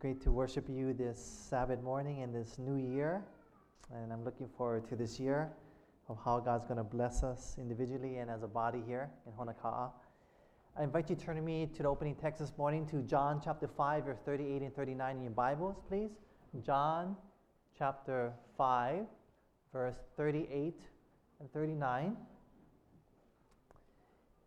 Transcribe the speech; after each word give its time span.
great 0.00 0.22
to 0.22 0.32
worship 0.32 0.66
you 0.66 0.94
this 0.94 1.22
Sabbath 1.50 1.82
morning 1.82 2.22
and 2.22 2.34
this 2.34 2.58
new 2.58 2.76
year. 2.76 3.22
And 3.92 4.10
I'm 4.10 4.24
looking 4.24 4.48
forward 4.48 4.88
to 4.88 4.96
this 4.96 5.20
year 5.20 5.50
of 6.08 6.16
how 6.24 6.40
God's 6.40 6.64
going 6.64 6.78
to 6.78 6.84
bless 6.84 7.22
us 7.22 7.56
individually 7.58 8.16
and 8.16 8.30
as 8.30 8.42
a 8.42 8.46
body 8.46 8.82
here 8.86 9.10
in 9.26 9.32
Honoka'a. 9.32 9.90
I 10.78 10.84
invite 10.84 11.10
you 11.10 11.16
to 11.16 11.22
turn 11.22 11.36
to 11.36 11.42
me 11.42 11.68
to 11.76 11.82
the 11.82 11.88
opening 11.90 12.14
text 12.14 12.40
this 12.40 12.54
morning 12.56 12.86
to 12.86 13.02
John 13.02 13.42
chapter 13.44 13.68
5, 13.68 14.04
verse 14.06 14.16
38 14.24 14.62
and 14.62 14.74
39 14.74 15.16
in 15.16 15.22
your 15.22 15.32
Bibles, 15.32 15.76
please. 15.86 16.12
John 16.64 17.14
chapter 17.78 18.32
5, 18.56 19.04
verse 19.70 19.96
38 20.16 20.80
and 21.40 21.52
39. 21.52 22.16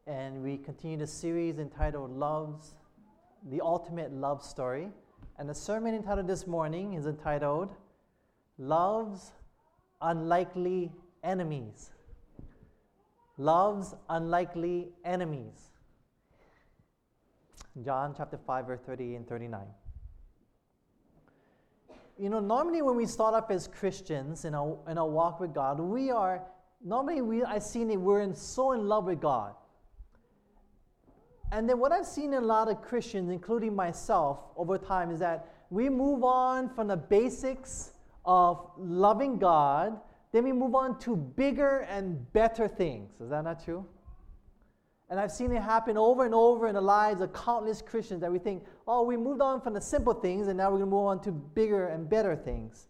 And 0.08 0.42
we 0.42 0.58
continue 0.58 0.98
the 0.98 1.06
series 1.06 1.60
entitled 1.60 2.10
Love's 2.10 2.74
the 3.52 3.62
Ultimate 3.62 4.12
Love 4.12 4.44
Story. 4.44 4.90
And 5.38 5.50
the 5.50 5.56
sermon 5.56 5.96
entitled 5.96 6.28
this 6.28 6.48
morning 6.48 6.94
is 6.94 7.06
entitled 7.06 7.70
Love's 8.58 9.32
Unlikely 10.02 10.92
Enemies. 11.24 11.92
Love's 13.38 13.96
Unlikely 14.10 14.90
Enemies. 15.04 15.72
John 17.84 18.14
chapter 18.16 18.38
5, 18.38 18.68
verse 18.68 18.82
30 18.86 19.16
and 19.16 19.28
39. 19.28 19.62
You 22.20 22.30
know, 22.30 22.40
normally 22.40 22.84
when 22.84 22.96
we 22.96 23.08
start 23.08 23.34
up 23.34 23.50
as 23.50 23.68
Christians 23.68 24.46
in 24.46 24.54
our, 24.54 24.78
in 24.88 25.00
our 25.00 25.10
walk 25.10 25.40
with 25.40 25.54
God, 25.54 25.80
we 25.80 26.12
are, 26.12 26.44
normally 26.84 27.22
we, 27.22 27.44
I've 27.44 27.64
seen 27.64 27.90
it, 27.90 28.00
we're 28.00 28.22
in, 28.22 28.36
so 28.36 28.74
in 28.74 28.88
love 28.88 29.06
with 29.06 29.20
God. 29.20 29.56
And 31.54 31.70
then 31.70 31.78
what 31.78 31.92
I've 31.92 32.08
seen 32.08 32.34
in 32.34 32.42
a 32.42 32.46
lot 32.46 32.68
of 32.68 32.82
Christians, 32.82 33.30
including 33.30 33.76
myself, 33.76 34.40
over 34.58 34.76
time 34.76 35.12
is 35.12 35.20
that 35.20 35.48
we 35.70 35.88
move 35.88 36.24
on 36.24 36.68
from 36.68 36.88
the 36.88 36.98
basics 36.98 37.92
of 38.26 38.72
loving 38.76 39.38
God, 39.38 40.00
then 40.32 40.46
we 40.46 40.52
move 40.52 40.74
on 40.74 40.98
to 41.02 41.16
bigger 41.16 41.82
and 41.82 42.34
better 42.34 42.68
things. 42.68 43.12
Is 43.22 43.30
that 43.30 43.44
not 43.44 43.64
true? 43.64 43.86
And 45.12 45.20
I've 45.20 45.32
seen 45.32 45.52
it 45.52 45.62
happen 45.62 45.96
over 45.96 46.26
and 46.26 46.34
over 46.34 46.68
in 46.68 46.74
the 46.74 46.82
lives 46.82 47.22
of 47.22 47.34
countless 47.34 47.84
Christians 47.84 48.22
that 48.22 48.32
we 48.32 48.40
think, 48.40 48.64
oh, 48.88 49.04
we 49.04 49.16
moved 49.16 49.42
on 49.42 49.62
from 49.62 49.76
the 49.76 49.82
simple 49.82 50.16
things 50.16 50.48
and 50.48 50.58
now 50.58 50.72
we're 50.72 50.80
going 50.80 50.90
to 50.90 50.96
move 50.96 51.06
on 51.06 51.22
to 51.22 51.32
bigger 51.32 51.86
and 51.90 52.10
better 52.10 52.36
things. 52.36 52.88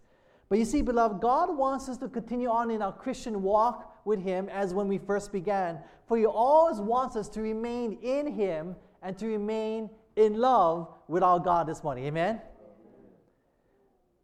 But 0.48 0.58
you 0.58 0.64
see, 0.64 0.82
beloved, 0.82 1.20
God 1.20 1.58
wants 1.58 1.90
us 1.90 1.98
to 1.98 2.08
continue 2.08 2.50
on 2.50 2.72
in 2.72 2.82
our 2.82 2.94
Christian 2.94 3.42
walk 3.42 3.93
with 4.06 4.22
Him 4.22 4.50
as 4.50 4.74
when 4.74 4.88
we 4.88 4.98
first 4.98 5.32
began. 5.32 5.80
For 6.08 6.18
He 6.18 6.26
always 6.26 6.80
wants 6.80 7.16
us 7.16 7.30
to 7.30 7.42
remain 7.42 7.98
in 8.02 8.28
Him 8.28 8.76
and 9.02 9.18
to 9.18 9.28
remain 9.28 9.90
in 10.16 10.40
love 10.40 10.88
with 11.08 11.24
our 11.24 11.40
God 11.40 11.68
this 11.68 11.84
morning. 11.84 12.06
Amen? 12.06 12.42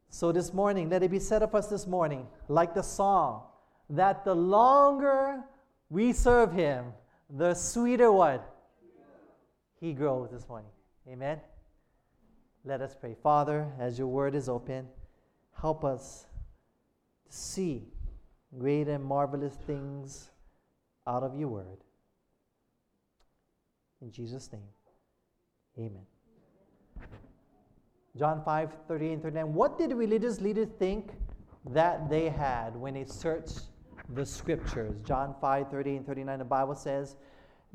So 0.10 0.32
this 0.32 0.54
morning, 0.54 0.90
let 0.90 1.04
it 1.04 1.12
be 1.12 1.20
said 1.20 1.44
of 1.44 1.54
us 1.54 1.68
this 1.68 1.86
morning, 1.86 2.26
like 2.48 2.74
the 2.74 2.82
song, 2.82 3.44
that 3.92 4.26
the 4.26 4.34
longer 4.34 5.44
we 5.90 6.14
serve 6.14 6.52
Him, 6.52 6.94
the 7.30 7.54
sweeter 7.54 8.12
what? 8.12 8.56
He 9.80 9.94
grows 9.94 10.32
this 10.32 10.48
morning. 10.48 10.72
Amen? 11.08 11.40
Let 12.66 12.82
us 12.82 12.96
pray. 13.00 13.16
Father, 13.22 13.72
as 13.80 13.98
your 13.98 14.08
word 14.08 14.36
is 14.36 14.50
open, 14.50 14.88
help 15.54 15.86
us 15.86 16.26
see 17.30 17.84
great 18.58 18.88
and 18.88 19.04
marvelous 19.04 19.56
things 19.68 20.32
out 21.08 21.24
of 21.24 21.36
your 21.38 21.50
word. 21.50 21.84
In 24.02 24.12
Jesus' 24.12 24.50
name, 24.52 24.62
amen. 25.78 26.06
John 28.18 28.42
5 28.44 28.72
38 28.88 29.14
and 29.14 29.22
39. 29.22 29.54
What 29.54 29.78
did 29.78 29.94
religious 29.94 30.42
leaders 30.42 30.68
think 30.80 31.12
that 31.72 32.10
they 32.10 32.30
had 32.30 32.76
when 32.76 32.94
they 32.96 33.06
searched 33.06 33.62
the 34.14 34.26
scriptures? 34.26 35.02
John 35.02 35.36
5 35.40 35.70
38 35.70 35.98
and 35.98 36.06
39, 36.08 36.40
the 36.40 36.46
Bible 36.46 36.76
says, 36.76 37.16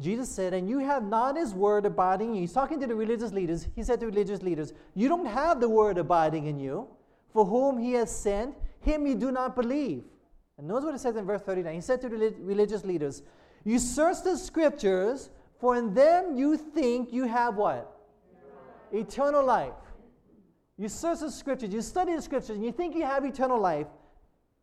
Jesus 0.01 0.29
said, 0.29 0.55
And 0.55 0.69
you 0.69 0.79
have 0.81 1.05
not 1.05 1.37
his 1.37 1.55
word 1.55 1.87
abiding 1.87 2.31
in 2.31 2.35
you. 2.35 2.41
He's 2.43 2.53
talking 2.53 2.81
to 2.81 2.87
the 2.87 2.95
religious 2.95 3.33
leaders. 3.33 3.69
He 3.77 3.83
said 3.83 4.01
to 4.01 4.07
religious 4.07 4.43
leaders, 4.43 4.73
You 4.95 5.09
don't 5.09 5.27
have 5.27 5.61
the 5.61 5.69
word 5.69 5.99
abiding 5.99 6.47
in 6.47 6.59
you. 6.59 6.89
For 7.33 7.45
whom 7.45 7.79
he 7.79 7.93
has 7.93 8.15
sent, 8.15 8.55
him 8.81 9.07
you 9.07 9.15
do 9.15 9.31
not 9.31 9.57
believe. 9.57 10.05
And 10.59 10.69
notice 10.69 10.85
what 10.85 10.95
it 10.95 11.01
says 11.01 11.17
in 11.17 11.25
verse 11.25 11.43
39. 11.43 11.75
He 11.75 11.81
said 11.81 12.01
to 12.03 12.09
the 12.09 12.35
religious 12.41 12.85
leaders, 12.85 13.23
You 13.65 13.79
search 13.79 14.23
the 14.23 14.37
scriptures, 14.37 15.31
for 15.59 15.77
in 15.77 15.95
them 15.95 16.37
you 16.37 16.57
think 16.57 17.13
you 17.13 17.25
have 17.25 17.57
what? 17.57 17.91
Eternal 18.93 19.45
life. 19.45 19.73
You 20.77 20.89
search 20.89 21.21
the 21.21 21.31
scriptures, 21.31 21.73
you 21.73 21.83
study 21.83 22.15
the 22.15 22.23
scriptures, 22.23 22.57
and 22.57 22.65
you 22.65 22.73
think 22.73 22.97
you 22.97 23.05
have 23.05 23.25
eternal 23.25 23.61
life. 23.61 23.87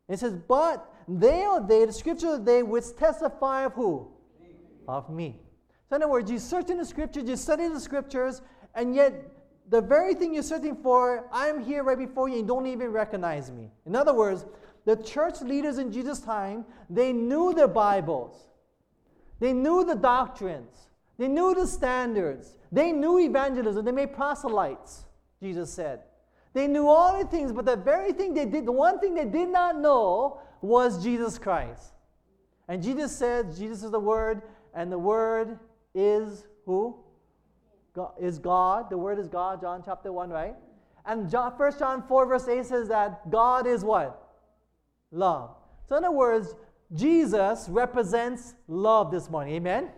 And 0.07 0.15
it 0.15 0.19
says, 0.19 0.33
But 0.33 0.93
they 1.07 1.43
are 1.43 1.65
they, 1.65 1.85
the 1.85 1.93
scriptures 1.93 2.31
are 2.31 2.43
they 2.43 2.63
which 2.63 2.95
testify 2.97 3.65
of 3.65 3.73
who? 3.73 4.07
Of 4.87 5.09
me. 5.09 5.39
So, 5.89 5.95
in 5.95 6.03
other 6.03 6.11
words, 6.11 6.31
you 6.31 6.39
search 6.39 6.69
in 6.69 6.77
the 6.77 6.85
scriptures, 6.85 7.23
you 7.27 7.35
study 7.35 7.67
the 7.67 7.79
scriptures, 7.79 8.41
and 8.75 8.95
yet 8.95 9.13
the 9.69 9.81
very 9.81 10.13
thing 10.13 10.33
you're 10.33 10.43
searching 10.43 10.75
for, 10.75 11.25
I'm 11.31 11.63
here 11.63 11.83
right 11.83 11.97
before 11.97 12.27
you 12.27 12.39
and 12.39 12.47
don't 12.47 12.65
even 12.65 12.91
recognize 12.91 13.49
me. 13.49 13.71
In 13.85 13.95
other 13.95 14.13
words, 14.13 14.45
the 14.85 14.95
church 14.95 15.41
leaders 15.41 15.77
in 15.77 15.91
Jesus' 15.91 16.19
time, 16.19 16.65
they 16.89 17.13
knew 17.13 17.53
their 17.53 17.67
Bibles. 17.67 18.35
They 19.39 19.53
knew 19.53 19.83
the 19.83 19.95
doctrines. 19.95 20.89
They 21.17 21.27
knew 21.27 21.53
the 21.53 21.67
standards. 21.67 22.55
They 22.71 22.91
knew 22.91 23.19
evangelism. 23.19 23.85
They 23.85 23.91
made 23.91 24.13
proselytes, 24.13 25.05
Jesus 25.41 25.71
said. 25.71 26.01
They 26.53 26.67
knew 26.67 26.87
all 26.87 27.17
the 27.17 27.25
things, 27.25 27.51
but 27.51 27.65
the 27.65 27.75
very 27.75 28.11
thing 28.11 28.33
they 28.33 28.45
did, 28.45 28.65
the 28.65 28.71
one 28.71 28.99
thing 28.99 29.15
they 29.15 29.25
did 29.25 29.49
not 29.49 29.77
know 29.77 30.41
was 30.61 31.01
Jesus 31.01 31.37
Christ. 31.37 31.93
And 32.67 32.81
Jesus 32.81 33.15
said, 33.15 33.55
Jesus 33.55 33.83
is 33.83 33.91
the 33.91 33.99
Word, 33.99 34.41
and 34.73 34.91
the 34.91 34.99
Word 34.99 35.59
is 35.93 36.45
who? 36.65 36.97
God, 37.93 38.13
is 38.19 38.39
God. 38.39 38.89
The 38.89 38.97
Word 38.97 39.19
is 39.19 39.27
God, 39.27 39.61
John 39.61 39.81
chapter 39.83 40.11
1, 40.11 40.29
right? 40.29 40.55
And 41.05 41.29
John, 41.29 41.51
1 41.57 41.79
John 41.79 42.03
4, 42.07 42.25
verse 42.25 42.47
8 42.47 42.65
says 42.65 42.87
that 42.89 43.29
God 43.29 43.65
is 43.67 43.83
what? 43.83 44.20
Love. 45.11 45.55
So, 45.87 45.97
in 45.97 46.03
other 46.03 46.15
words, 46.15 46.55
Jesus 46.93 47.67
represents 47.69 48.55
love 48.67 49.11
this 49.11 49.29
morning. 49.29 49.55
Amen? 49.55 49.89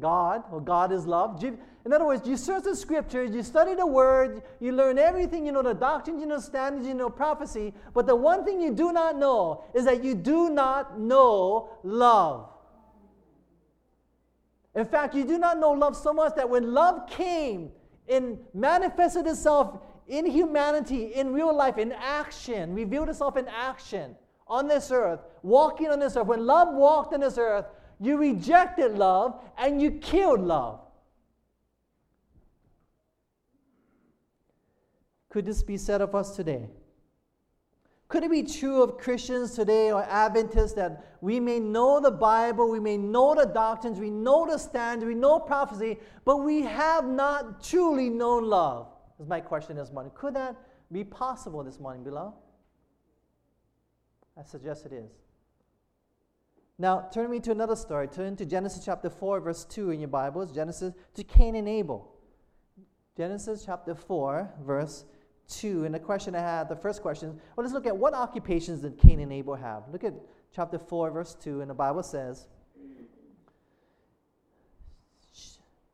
God, 0.00 0.44
or 0.50 0.60
God 0.60 0.92
is 0.92 1.06
love. 1.06 1.42
In 1.42 1.92
other 1.92 2.04
words, 2.04 2.26
you 2.26 2.36
search 2.36 2.64
the 2.64 2.76
scriptures, 2.76 3.34
you 3.34 3.42
study 3.42 3.74
the 3.74 3.86
word, 3.86 4.42
you 4.60 4.72
learn 4.72 4.98
everything, 4.98 5.46
you 5.46 5.52
know 5.52 5.62
the 5.62 5.74
doctrines, 5.74 6.20
you 6.20 6.26
know 6.26 6.38
standards, 6.38 6.86
you 6.86 6.94
know 6.94 7.10
prophecy. 7.10 7.74
But 7.94 8.06
the 8.06 8.14
one 8.14 8.44
thing 8.44 8.60
you 8.60 8.72
do 8.72 8.92
not 8.92 9.16
know 9.16 9.64
is 9.74 9.84
that 9.86 10.04
you 10.04 10.14
do 10.14 10.50
not 10.50 11.00
know 11.00 11.70
love. 11.82 12.48
In 14.74 14.84
fact, 14.86 15.14
you 15.14 15.24
do 15.24 15.38
not 15.38 15.58
know 15.58 15.72
love 15.72 15.96
so 15.96 16.12
much 16.12 16.36
that 16.36 16.48
when 16.48 16.72
love 16.72 17.08
came 17.10 17.70
and 18.08 18.38
manifested 18.54 19.26
itself 19.26 19.80
in 20.06 20.26
humanity, 20.26 21.06
in 21.14 21.32
real 21.32 21.54
life, 21.54 21.78
in 21.78 21.92
action, 21.92 22.74
revealed 22.74 23.08
itself 23.08 23.36
in 23.36 23.48
action, 23.48 24.14
on 24.48 24.68
this 24.68 24.90
earth, 24.90 25.20
walking 25.42 25.88
on 25.88 25.98
this 25.98 26.16
earth, 26.16 26.26
when 26.26 26.46
love 26.46 26.74
walked 26.74 27.14
on 27.14 27.20
this 27.20 27.38
earth, 27.38 27.66
you 28.00 28.16
rejected 28.16 28.96
love 28.96 29.40
and 29.56 29.80
you 29.82 29.92
killed 29.92 30.40
love. 30.40 30.80
Could 35.30 35.44
this 35.44 35.62
be 35.62 35.76
said 35.76 36.00
of 36.00 36.14
us 36.14 36.34
today? 36.34 36.68
Could 38.08 38.24
it 38.24 38.30
be 38.30 38.42
true 38.42 38.82
of 38.82 38.96
Christians 38.96 39.54
today 39.54 39.92
or 39.92 40.02
Adventists 40.02 40.72
that 40.72 41.18
we 41.20 41.38
may 41.38 41.60
know 41.60 42.00
the 42.00 42.10
Bible, 42.10 42.70
we 42.70 42.80
may 42.80 42.96
know 42.96 43.34
the 43.34 43.44
doctrines, 43.44 44.00
we 44.00 44.08
know 44.08 44.46
the 44.50 44.56
standards, 44.56 45.06
we 45.06 45.14
know 45.14 45.38
prophecy, 45.38 45.98
but 46.24 46.38
we 46.38 46.62
have 46.62 47.04
not 47.06 47.62
truly 47.62 48.08
known 48.08 48.44
love? 48.44 48.88
Is 49.20 49.28
my 49.28 49.40
question 49.40 49.76
this 49.76 49.92
morning. 49.92 50.12
Could 50.14 50.34
that 50.34 50.56
be 50.90 51.04
possible 51.04 51.62
this 51.62 51.78
morning, 51.78 52.02
beloved? 52.02 52.34
I 54.38 54.44
suggest 54.44 54.86
it 54.86 54.92
is. 54.92 55.10
Now, 56.78 57.08
turn 57.12 57.30
me 57.30 57.40
to 57.40 57.50
another 57.50 57.74
story. 57.74 58.06
Turn 58.06 58.36
to 58.36 58.46
Genesis 58.46 58.84
chapter 58.84 59.10
4, 59.10 59.40
verse 59.40 59.64
2 59.64 59.90
in 59.90 59.98
your 59.98 60.08
Bibles. 60.08 60.52
Genesis 60.52 60.94
to 61.14 61.24
Cain 61.24 61.56
and 61.56 61.68
Abel. 61.68 62.14
Genesis 63.16 63.64
chapter 63.66 63.96
4, 63.96 64.54
verse 64.64 65.04
2. 65.48 65.84
And 65.84 65.94
the 65.94 65.98
question 65.98 66.36
I 66.36 66.40
had, 66.40 66.68
the 66.68 66.76
first 66.76 67.02
question, 67.02 67.30
well, 67.56 67.64
let's 67.64 67.72
look 67.72 67.86
at 67.86 67.96
what 67.96 68.14
occupations 68.14 68.82
did 68.82 68.96
Cain 68.96 69.18
and 69.18 69.32
Abel 69.32 69.56
have? 69.56 69.82
Look 69.90 70.04
at 70.04 70.14
chapter 70.54 70.78
4, 70.78 71.10
verse 71.10 71.34
2, 71.34 71.60
and 71.60 71.68
the 71.68 71.74
Bible 71.74 72.04
says, 72.04 72.46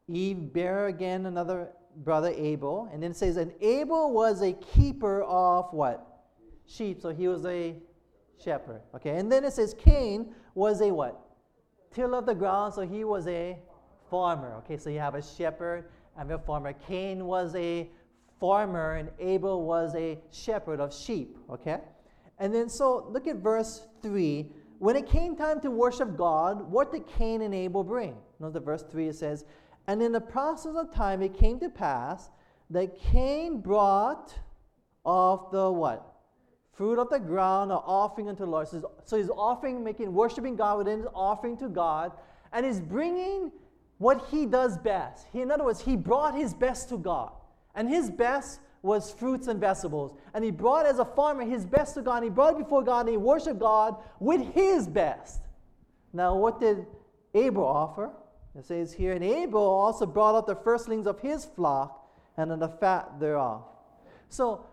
Eve 0.06 0.52
bare 0.52 0.88
again 0.88 1.25
another 1.25 1.70
brother 1.96 2.32
Abel. 2.37 2.91
And 2.93 3.02
then 3.02 3.12
it 3.12 3.17
says, 3.17 3.38
and 3.38 3.55
Abel 3.62 4.12
was 4.12 4.43
a 4.43 4.52
keeper 4.52 5.23
of 5.23 5.73
what? 5.73 6.26
Sheep. 6.67 7.00
So 7.00 7.08
he 7.08 7.26
was 7.26 7.46
a 7.46 7.76
shepherd. 8.43 8.83
Okay, 8.95 9.17
and 9.19 9.31
then 9.31 9.45
it 9.45 9.53
says 9.53 9.75
Cain 9.75 10.35
was 10.55 10.81
a 10.81 10.93
what? 10.93 11.21
Till 11.93 12.15
of 12.15 12.27
the 12.27 12.35
ground, 12.35 12.75
so 12.75 12.83
he 12.83 13.05
was 13.05 13.27
a 13.29 13.59
farmer. 14.11 14.55
Okay, 14.59 14.77
so 14.77 14.91
you 14.91 14.99
have 14.99 15.15
a 15.15 15.23
shepherd 15.23 15.89
and 16.17 16.31
a 16.31 16.39
farmer. 16.39 16.73
Cain 16.73 17.25
was 17.27 17.55
a 17.55 17.89
farmer 18.41 18.95
and 18.95 19.11
Abel 19.19 19.65
was 19.65 19.95
a 19.95 20.19
shepherd 20.31 20.81
of 20.81 20.95
sheep, 20.95 21.37
okay? 21.51 21.79
And 22.39 22.55
then 22.55 22.69
so 22.69 23.07
look 23.11 23.27
at 23.27 23.37
verse 23.37 23.87
3. 24.03 24.51
When 24.79 24.97
it 24.97 25.09
came 25.09 25.37
time 25.37 25.61
to 25.61 25.71
worship 25.71 26.17
God, 26.17 26.71
what 26.71 26.93
did 26.93 27.07
Cain 27.07 27.43
and 27.43 27.55
Abel 27.55 27.85
bring? 27.85 28.17
Notice 28.41 28.55
the 28.55 28.61
verse 28.61 28.85
3 28.91 29.09
it 29.09 29.17
says, 29.17 29.45
And 29.87 30.03
in 30.03 30.13
the 30.13 30.21
process 30.21 30.75
of 30.75 30.93
time 30.93 31.23
it 31.23 31.35
came 31.35 31.59
to 31.61 31.69
pass 31.69 32.31
that 32.71 32.99
Cain 32.99 33.61
brought 33.61 34.35
of 35.05 35.51
the 35.53 35.71
what? 35.71 36.14
Fruit 36.76 36.99
of 36.99 37.09
the 37.11 37.21
ground, 37.21 37.71
an 37.71 37.79
offering 37.79 38.29
unto 38.29 38.44
the 38.44 38.50
Lord. 38.50 38.69
So, 38.69 38.91
so 39.05 39.17
he's 39.17 39.31
offering, 39.31 39.85
making, 39.85 40.12
worshiping 40.12 40.56
God 40.56 40.79
within 40.79 40.99
his 40.99 41.09
offering 41.15 41.56
to 41.59 41.69
God, 41.69 42.12
and 42.53 42.67
he's 42.67 42.81
bringing 42.81 43.53
what 43.99 44.26
he 44.31 44.47
does 44.47 44.76
best. 44.79 45.26
He, 45.32 45.41
in 45.41 45.50
other 45.50 45.65
words, 45.65 45.81
he 45.81 45.97
brought 45.97 46.35
his 46.35 46.53
best 46.53 46.88
to 46.88 46.99
God. 46.99 47.32
And 47.75 47.88
his 47.88 48.11
best 48.11 48.61
was 48.82 49.12
fruits 49.12 49.49
and 49.49 49.61
vegetables. 49.61 50.17
And 50.35 50.44
he 50.44 50.50
brought 50.50 50.87
as 50.87 50.99
a 50.99 51.05
farmer 51.05 51.44
his 51.44 51.65
best 51.65 51.94
to 51.94 52.03
God. 52.03 52.17
And 52.17 52.25
he 52.25 52.31
brought 52.31 52.59
before 52.59 52.82
God 52.82 53.00
and 53.00 53.11
he 53.11 53.17
worshiped 53.17 53.59
God 53.59 53.97
with 54.20 54.43
his 54.53 54.87
best. 54.87 55.41
Now, 56.12 56.37
what 56.37 56.61
did 56.61 56.87
Abel 57.35 57.65
offer? 57.65 58.11
It 58.56 58.65
says 58.65 58.93
here, 58.93 59.12
and 59.12 59.25
Abel 59.25 59.61
also 59.61 60.06
brought 60.06 60.37
up 60.37 60.47
the 60.47 60.55
firstlings 60.55 61.06
of 61.06 61.19
his 61.20 61.44
flock 61.44 62.09
and 62.37 62.53
of 62.53 62.61
the 62.61 62.69
fat 62.69 63.19
thereof. 63.19 63.65
So 64.29 64.67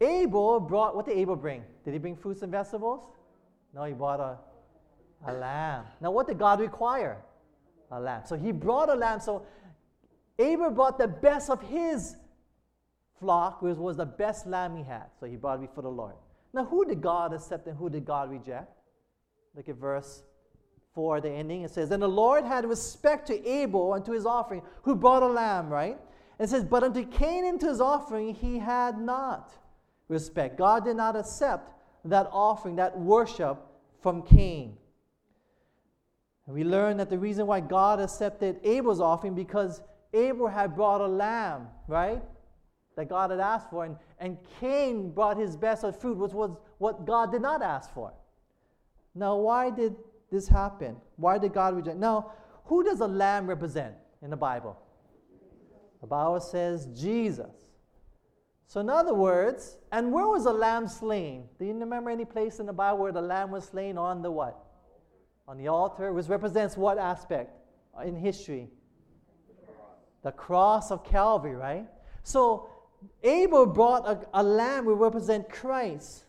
Abel 0.00 0.60
brought, 0.60 0.94
what 0.94 1.06
did 1.06 1.16
Abel 1.16 1.36
bring? 1.36 1.62
Did 1.84 1.92
he 1.92 1.98
bring 1.98 2.16
fruits 2.16 2.42
and 2.42 2.52
vegetables? 2.52 3.00
No, 3.74 3.84
he 3.84 3.94
brought 3.94 4.20
a, 4.20 4.38
a 5.30 5.32
lamb. 5.32 5.84
Now, 6.00 6.10
what 6.10 6.26
did 6.26 6.38
God 6.38 6.60
require? 6.60 7.18
A 7.90 8.00
lamb. 8.00 8.22
So 8.26 8.36
he 8.36 8.52
brought 8.52 8.88
a 8.88 8.94
lamb. 8.94 9.20
So 9.20 9.46
Abel 10.38 10.70
brought 10.70 10.98
the 10.98 11.08
best 11.08 11.50
of 11.50 11.62
his 11.62 12.16
flock, 13.18 13.62
which 13.62 13.76
was 13.76 13.96
the 13.96 14.06
best 14.06 14.46
lamb 14.46 14.76
he 14.76 14.82
had. 14.82 15.06
So 15.18 15.26
he 15.26 15.36
brought 15.36 15.60
it 15.62 15.68
before 15.68 15.82
the 15.82 15.88
Lord. 15.90 16.14
Now, 16.52 16.64
who 16.64 16.84
did 16.84 17.00
God 17.00 17.32
accept 17.32 17.66
and 17.66 17.76
who 17.76 17.88
did 17.88 18.04
God 18.04 18.30
reject? 18.30 18.70
Look 19.54 19.68
at 19.68 19.76
verse 19.76 20.22
4, 20.94 21.20
the 21.20 21.30
ending. 21.30 21.62
It 21.62 21.70
says, 21.70 21.90
And 21.90 22.02
the 22.02 22.08
Lord 22.08 22.44
had 22.44 22.66
respect 22.66 23.26
to 23.28 23.48
Abel 23.48 23.94
and 23.94 24.04
to 24.04 24.12
his 24.12 24.26
offering, 24.26 24.62
who 24.82 24.94
brought 24.94 25.22
a 25.22 25.28
lamb, 25.28 25.68
right? 25.68 25.98
It 26.38 26.48
says, 26.48 26.64
But 26.64 26.82
unto 26.82 27.04
Cain 27.04 27.46
and 27.46 27.60
to 27.60 27.68
his 27.68 27.80
offering 27.80 28.34
he 28.34 28.58
had 28.58 28.98
not 28.98 29.52
respect. 30.08 30.58
God 30.58 30.84
did 30.84 30.96
not 30.96 31.16
accept 31.16 31.70
that 32.04 32.28
offering, 32.32 32.76
that 32.76 32.98
worship 32.98 33.58
from 34.00 34.22
Cain. 34.22 34.76
We 36.46 36.62
learn 36.62 36.96
that 36.98 37.10
the 37.10 37.18
reason 37.18 37.46
why 37.46 37.60
God 37.60 37.98
accepted 37.98 38.60
Abel's 38.62 39.00
offering 39.00 39.34
because 39.34 39.80
Abel 40.14 40.46
had 40.46 40.76
brought 40.76 41.00
a 41.00 41.06
lamb, 41.08 41.66
right? 41.88 42.22
that 42.96 43.10
God 43.10 43.30
had 43.30 43.40
asked 43.40 43.70
for, 43.70 43.84
and, 43.84 43.96
and 44.18 44.38
Cain 44.58 45.12
brought 45.12 45.36
his 45.36 45.56
best 45.56 45.84
of 45.84 46.00
fruit, 46.00 46.16
which 46.16 46.32
was 46.32 46.56
what 46.78 47.04
God 47.04 47.30
did 47.30 47.42
not 47.42 47.62
ask 47.62 47.92
for. 47.92 48.12
Now, 49.14 49.36
why 49.36 49.70
did 49.70 49.94
this 50.32 50.48
happen? 50.48 50.96
Why 51.16 51.38
did 51.38 51.52
God 51.52 51.76
reject? 51.76 51.98
Now, 51.98 52.32
who 52.64 52.82
does 52.82 53.00
a 53.00 53.06
lamb 53.06 53.46
represent 53.46 53.94
in 54.22 54.30
the 54.30 54.36
Bible? 54.36 54.78
The 56.00 56.06
Bible 56.06 56.40
says 56.40 56.88
Jesus. 56.98 57.65
So, 58.68 58.80
in 58.80 58.90
other 58.90 59.14
words, 59.14 59.78
and 59.92 60.12
where 60.12 60.26
was 60.26 60.44
the 60.44 60.52
lamb 60.52 60.88
slain? 60.88 61.44
Do 61.58 61.64
you 61.64 61.72
remember 61.72 62.10
any 62.10 62.24
place 62.24 62.58
in 62.58 62.66
the 62.66 62.72
Bible 62.72 62.98
where 62.98 63.12
the 63.12 63.22
lamb 63.22 63.52
was 63.52 63.64
slain 63.64 63.96
on 63.96 64.22
the 64.22 64.30
what? 64.30 64.58
On 65.46 65.56
the 65.56 65.68
altar, 65.68 66.12
which 66.12 66.26
represents 66.26 66.76
what 66.76 66.98
aspect 66.98 67.50
in 68.04 68.16
history? 68.16 68.68
The 70.22 70.32
cross 70.32 70.90
of 70.90 71.04
Calvary, 71.04 71.54
right? 71.54 71.86
So, 72.24 72.68
Abel 73.22 73.66
brought 73.66 74.06
a, 74.06 74.26
a 74.34 74.42
lamb 74.42 74.84
to 74.86 74.94
represent 74.94 75.48
Christ. 75.48 76.24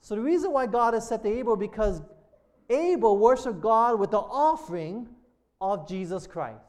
So 0.00 0.16
the 0.16 0.20
reason 0.20 0.52
why 0.52 0.66
God 0.66 0.94
has 0.94 1.08
set 1.08 1.22
the 1.22 1.30
Abel 1.30 1.56
because 1.56 2.02
Abel 2.68 3.18
worshiped 3.18 3.60
God 3.60 3.98
with 3.98 4.10
the 4.10 4.18
offering 4.18 5.08
of 5.60 5.88
Jesus 5.88 6.26
Christ. 6.26 6.64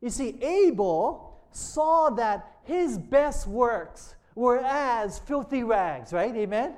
You 0.00 0.10
see, 0.10 0.42
Abel 0.42 1.40
saw 1.52 2.10
that 2.10 2.51
his 2.64 2.98
best 2.98 3.46
works 3.46 4.14
were 4.34 4.58
as 4.58 5.18
filthy 5.20 5.62
rags, 5.62 6.12
right? 6.12 6.34
Amen? 6.34 6.74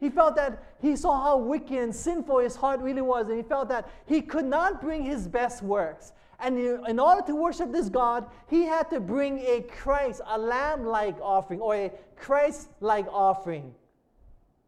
He 0.00 0.10
felt 0.10 0.36
that 0.36 0.76
he 0.80 0.96
saw 0.96 1.20
how 1.20 1.38
wicked 1.38 1.78
and 1.78 1.94
sinful 1.94 2.38
his 2.38 2.56
heart 2.56 2.80
really 2.80 3.02
was, 3.02 3.28
and 3.28 3.36
he 3.36 3.42
felt 3.42 3.68
that 3.68 3.88
he 4.06 4.22
could 4.22 4.44
not 4.44 4.80
bring 4.80 5.02
his 5.02 5.26
best 5.26 5.62
works. 5.62 6.12
And 6.40 6.56
in 6.58 7.00
order 7.00 7.22
to 7.26 7.34
worship 7.34 7.72
this 7.72 7.88
God, 7.88 8.26
he 8.48 8.62
had 8.62 8.88
to 8.90 9.00
bring 9.00 9.40
a 9.40 9.62
Christ, 9.62 10.20
a 10.24 10.38
lamb 10.38 10.84
like 10.84 11.16
offering, 11.20 11.60
or 11.60 11.74
a 11.74 11.92
Christ 12.16 12.68
like 12.80 13.06
offering. 13.10 13.74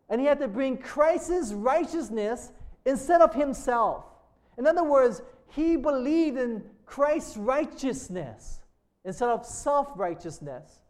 And 0.08 0.20
he 0.20 0.26
had 0.26 0.40
to 0.40 0.48
bring 0.48 0.76
Christ's 0.76 1.52
righteousness 1.52 2.50
instead 2.84 3.20
of 3.20 3.32
himself. 3.32 4.04
In 4.58 4.66
other 4.66 4.82
words, 4.82 5.22
he 5.46 5.76
believed 5.76 6.38
in 6.38 6.64
Christ's 6.86 7.36
righteousness 7.36 8.59
instead 9.05 9.29
of 9.29 9.44
self 9.44 9.88
righteousness. 9.97 10.81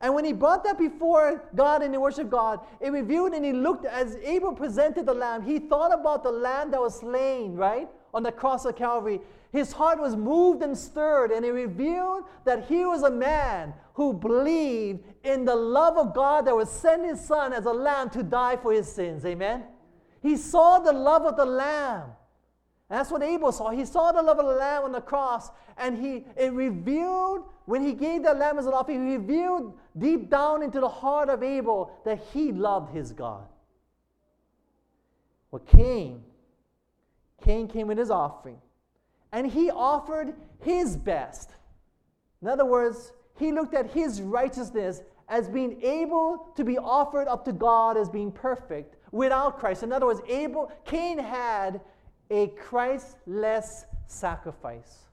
And 0.00 0.14
when 0.14 0.24
he 0.24 0.32
brought 0.32 0.64
that 0.64 0.78
before 0.78 1.48
God 1.54 1.82
and 1.82 1.94
he 1.94 1.98
worshiped 1.98 2.30
God, 2.30 2.60
it 2.80 2.90
revealed 2.90 3.32
and 3.32 3.44
he 3.44 3.52
looked 3.52 3.86
as 3.86 4.16
Abel 4.16 4.52
presented 4.52 5.06
the 5.06 5.14
lamb. 5.14 5.42
He 5.42 5.58
thought 5.58 5.94
about 5.94 6.22
the 6.22 6.30
lamb 6.30 6.70
that 6.72 6.80
was 6.80 6.98
slain, 6.98 7.54
right? 7.54 7.88
On 8.12 8.22
the 8.22 8.32
cross 8.32 8.64
of 8.64 8.76
Calvary. 8.76 9.20
His 9.50 9.72
heart 9.72 10.00
was 10.00 10.16
moved 10.16 10.62
and 10.62 10.76
stirred, 10.76 11.30
and 11.30 11.44
it 11.44 11.52
revealed 11.52 12.24
that 12.44 12.66
he 12.66 12.84
was 12.84 13.02
a 13.02 13.10
man 13.10 13.72
who 13.94 14.12
believed 14.12 15.04
in 15.22 15.44
the 15.44 15.54
love 15.54 15.96
of 15.96 16.12
God 16.12 16.46
that 16.46 16.56
would 16.56 16.68
send 16.68 17.06
his 17.06 17.24
son 17.24 17.52
as 17.52 17.64
a 17.64 17.72
lamb 17.72 18.10
to 18.10 18.22
die 18.22 18.56
for 18.56 18.72
his 18.72 18.90
sins. 18.90 19.24
Amen? 19.24 19.62
He 20.20 20.36
saw 20.36 20.80
the 20.80 20.92
love 20.92 21.22
of 21.22 21.36
the 21.36 21.46
lamb. 21.46 22.10
And 22.90 22.98
that's 22.98 23.10
what 23.10 23.22
Abel 23.22 23.50
saw. 23.50 23.70
He 23.70 23.84
saw 23.84 24.12
the 24.12 24.22
love 24.22 24.38
of 24.38 24.46
the 24.46 24.54
lamb 24.54 24.84
on 24.84 24.92
the 24.92 25.00
cross, 25.00 25.50
and 25.78 25.98
he 25.98 26.24
it 26.36 26.52
revealed 26.52 27.44
when 27.66 27.82
he 27.82 27.94
gave 27.94 28.22
the 28.22 28.34
lamb 28.34 28.58
as 28.58 28.66
an 28.66 28.74
offering, 28.74 29.06
he 29.06 29.16
revealed 29.16 29.78
deep 29.96 30.28
down 30.28 30.62
into 30.62 30.80
the 30.80 30.88
heart 30.88 31.28
of 31.30 31.42
Abel 31.42 31.90
that 32.04 32.20
he 32.32 32.52
loved 32.52 32.94
his 32.94 33.12
God. 33.12 33.46
Well, 35.50 35.62
Cain, 35.66 36.22
Cain 37.42 37.68
came 37.68 37.86
with 37.86 37.96
his 37.96 38.10
offering 38.10 38.58
and 39.32 39.50
he 39.50 39.70
offered 39.70 40.34
his 40.60 40.96
best. 40.96 41.50
In 42.42 42.48
other 42.48 42.64
words, 42.64 43.12
he 43.38 43.50
looked 43.52 43.74
at 43.74 43.90
his 43.90 44.20
righteousness 44.20 45.02
as 45.28 45.48
being 45.48 45.80
able 45.82 46.52
to 46.56 46.64
be 46.64 46.76
offered 46.76 47.28
up 47.28 47.44
to 47.46 47.52
God 47.52 47.96
as 47.96 48.08
being 48.08 48.30
perfect 48.30 48.96
without 49.10 49.58
Christ. 49.58 49.82
In 49.82 49.92
other 49.92 50.06
words, 50.06 50.20
Abel, 50.28 50.70
Cain 50.84 51.18
had 51.18 51.80
a 52.30 52.48
Christless 52.48 53.84
sacrifice. 54.06 55.04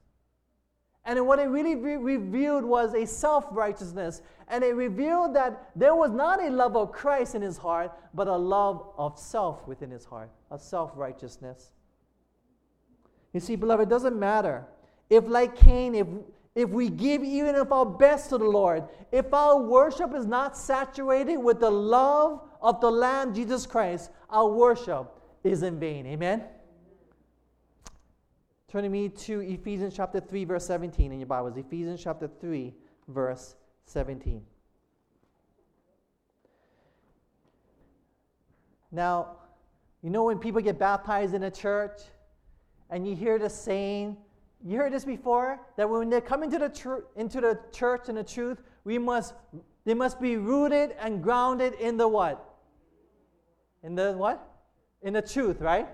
And 1.04 1.26
what 1.26 1.40
it 1.40 1.46
really 1.46 1.76
re- 1.76 1.98
revealed 1.98 2.64
was 2.64 2.94
a 2.94 3.06
self 3.06 3.46
righteousness. 3.52 4.22
And 4.48 4.64
it 4.64 4.76
revealed 4.76 5.36
that 5.36 5.72
there 5.76 5.96
was 5.96 6.12
not 6.12 6.44
a 6.44 6.50
love 6.50 6.76
of 6.76 6.92
Christ 6.92 7.36
in 7.36 7.42
his 7.42 7.58
heart, 7.58 7.92
but 8.14 8.28
a 8.28 8.36
love 8.36 8.90
of 8.98 9.18
self 9.18 9.68
within 9.68 9.90
his 9.90 10.06
heart, 10.06 10.30
a 10.52 10.60
self 10.60 10.92
righteousness. 10.96 11.72
You 13.34 13.40
see, 13.40 13.56
beloved, 13.56 13.84
it 13.84 13.90
doesn't 13.90 14.20
matter. 14.20 14.66
If, 15.10 15.28
like 15.28 15.56
Cain, 15.56 15.96
if, 15.96 16.08
if 16.54 16.70
we 16.70 16.90
give 16.90 17.24
even 17.24 17.56
of 17.56 17.72
our 17.72 17.86
best 17.86 18.30
to 18.30 18.38
the 18.38 18.46
Lord, 18.46 18.84
if 19.12 19.34
our 19.34 19.58
worship 19.58 20.14
is 20.14 20.26
not 20.26 20.58
saturated 20.58 21.38
with 21.38 21.60
the 21.60 21.70
love 21.70 22.42
of 22.62 22.80
the 22.82 22.92
Lamb, 22.92 23.34
Jesus 23.34 23.66
Christ, 23.66 24.12
our 24.30 24.48
worship 24.50 25.12
is 25.44 25.64
in 25.64 25.80
vain. 25.80 26.06
Amen? 26.06 26.44
Turning 28.72 28.94
me 28.94 29.10
to 29.10 29.42
Ephesians 29.42 29.94
chapter 29.98 30.22
3, 30.22 30.46
verse 30.46 30.66
17 30.66 31.12
in 31.12 31.20
your 31.20 31.28
Bibles. 31.28 31.58
Ephesians 31.58 32.02
chapter 32.02 32.30
3, 32.40 32.74
verse 33.10 33.56
17. 33.84 34.42
Now, 38.90 39.36
you 40.02 40.10
know 40.10 40.24
when 40.24 40.40
people 40.40 40.62
get 40.62 40.80
baptized 40.80 41.34
in 41.34 41.44
a 41.44 41.52
church, 41.52 42.00
and 42.90 43.06
you 43.06 43.14
hear 43.14 43.38
the 43.38 43.50
saying, 43.50 44.16
you 44.64 44.78
heard 44.78 44.94
this 44.94 45.04
before, 45.04 45.60
that 45.76 45.90
when 45.90 46.10
they 46.10 46.22
come 46.22 46.42
into 46.42 46.58
the, 46.58 46.70
tr- 46.70 47.04
into 47.18 47.42
the 47.42 47.60
church 47.74 48.08
and 48.08 48.18
the 48.18 48.24
truth, 48.24 48.62
we 48.86 48.98
must, 48.98 49.34
they 49.84 49.94
must 49.94 50.22
be 50.22 50.38
rooted 50.38 50.96
and 50.98 51.22
grounded 51.22 51.74
in 51.74 51.98
the 51.98 52.08
what? 52.08 52.56
In 53.84 53.96
the 53.96 54.14
what? 54.14 54.50
In 55.02 55.12
the 55.12 55.22
truth, 55.22 55.60
right? 55.60 55.90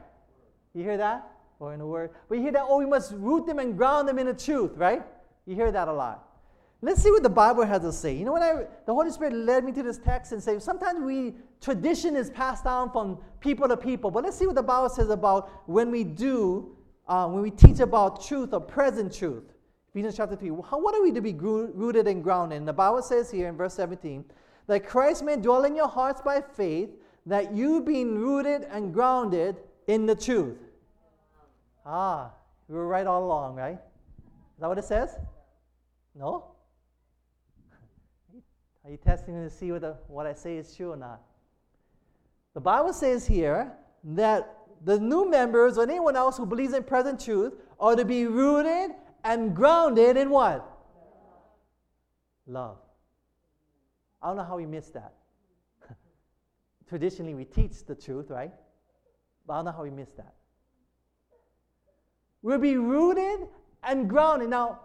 You 0.76 0.84
hear 0.84 0.98
that? 0.98 1.37
Or 1.60 1.74
in 1.74 1.80
the 1.80 1.86
word. 1.86 2.12
You 2.32 2.42
hear 2.42 2.52
that, 2.52 2.66
oh, 2.68 2.78
we 2.78 2.86
must 2.86 3.14
root 3.14 3.48
them 3.48 3.60
and 3.60 3.76
ground 3.76 4.08
them 4.08 4.20
in 4.20 4.28
the 4.28 4.34
truth, 4.34 4.72
right? 4.76 5.04
You 5.46 5.56
hear 5.56 5.72
that 5.72 5.88
a 5.88 5.94
lot. 5.94 6.28
Let's 6.82 7.02
see 7.02 7.10
what 7.10 7.24
the 7.24 7.30
Bible 7.30 7.66
has 7.66 7.82
to 7.82 7.92
say. 7.92 8.16
You 8.16 8.24
know 8.24 8.34
what 8.34 8.44
I 8.44 8.68
the 8.86 8.94
Holy 8.94 9.10
Spirit 9.10 9.34
led 9.34 9.64
me 9.64 9.72
to 9.72 9.82
this 9.82 9.98
text 9.98 10.32
and 10.32 10.44
say 10.44 10.60
sometimes 10.60 11.04
we 11.04 11.34
tradition 11.60 12.16
is 12.16 12.30
passed 12.30 12.66
down 12.66 12.92
from 12.92 13.18
people 13.40 13.68
to 13.68 13.76
people, 13.76 14.12
but 14.12 14.24
let's 14.24 14.38
see 14.38 14.46
what 14.46 14.54
the 14.54 14.62
Bible 14.62 14.90
says 14.90 15.10
about 15.10 15.50
when 15.66 15.90
we 15.90 16.04
do 16.04 16.76
uh, 17.08 17.28
when 17.28 17.42
we 17.42 17.50
teach 17.50 17.80
about 17.80 18.24
truth 18.24 18.54
or 18.54 18.62
present 18.62 19.12
truth. 19.12 19.44
Ephesians 19.90 20.16
chapter 20.16 20.36
3. 20.36 20.50
How, 20.70 20.80
what 20.80 20.94
are 20.94 21.02
we 21.02 21.12
to 21.12 21.22
be 21.22 21.34
rooted 21.34 22.08
and 22.08 22.24
grounded? 22.24 22.60
And 22.60 22.68
the 22.68 22.74
Bible 22.74 23.02
says 23.02 23.32
here 23.32 23.48
in 23.48 23.56
verse 23.56 23.74
17 23.74 24.24
that 24.68 24.86
Christ 24.86 25.24
may 25.24 25.38
dwell 25.38 25.64
in 25.64 25.76
your 25.76 25.88
hearts 25.88 26.22
by 26.22 26.42
faith, 26.42 26.90
that 27.26 27.54
you 27.54 27.82
being 27.82 28.20
rooted 28.20 28.68
and 28.70 28.94
grounded 28.94 29.56
in 29.88 30.06
the 30.06 30.14
truth. 30.14 30.58
Ah, 31.90 32.34
we 32.68 32.76
were 32.76 32.86
right 32.86 33.08
all 33.08 33.24
along, 33.24 33.56
right? 33.56 33.80
Is 33.80 34.60
that 34.60 34.68
what 34.68 34.78
it 34.78 34.84
says? 34.84 35.16
No? 36.14 36.52
Are 38.84 38.92
you 38.92 38.98
testing 38.98 39.36
to 39.36 39.50
see 39.50 39.72
whether 39.72 39.96
what 40.08 40.28
I 40.28 40.34
say 40.34 40.58
is 40.58 40.76
true 40.76 40.92
or 40.92 40.98
not? 40.98 41.22
The 42.54 42.60
Bible 42.60 42.92
says 42.92 43.26
here 43.26 43.72
that 44.04 44.54
the 44.84 45.00
new 45.00 45.30
members 45.30 45.78
or 45.78 45.84
anyone 45.84 46.18
else 46.18 46.36
who 46.36 46.46
believes 46.46 46.74
in 46.74 46.84
present 46.84 47.24
truth 47.24 47.54
are 47.80 47.96
to 47.96 48.04
be 48.04 48.28
rooted 48.28 48.92
and 49.24 49.56
grounded 49.56 50.18
in 50.18 50.30
what? 50.30 50.70
Love. 52.48 52.80
I 54.22 54.28
don't 54.28 54.38
know 54.38 54.44
how 54.44 54.58
we 54.58 54.66
missed 54.66 54.94
that. 54.94 55.14
Traditionally, 56.90 57.34
we 57.34 57.46
teach 57.46 57.86
the 57.86 57.96
truth, 57.96 58.30
right? 58.30 58.52
But 59.46 59.54
I 59.54 59.56
don't 59.58 59.66
know 59.66 59.72
how 59.72 59.84
we 59.84 59.92
missed 59.92 60.18
that. 60.18 60.34
We'll 62.42 62.60
be 62.60 62.78
rooted 62.78 63.48
and 63.84 64.10
grounded. 64.10 64.50
Now, 64.50 64.80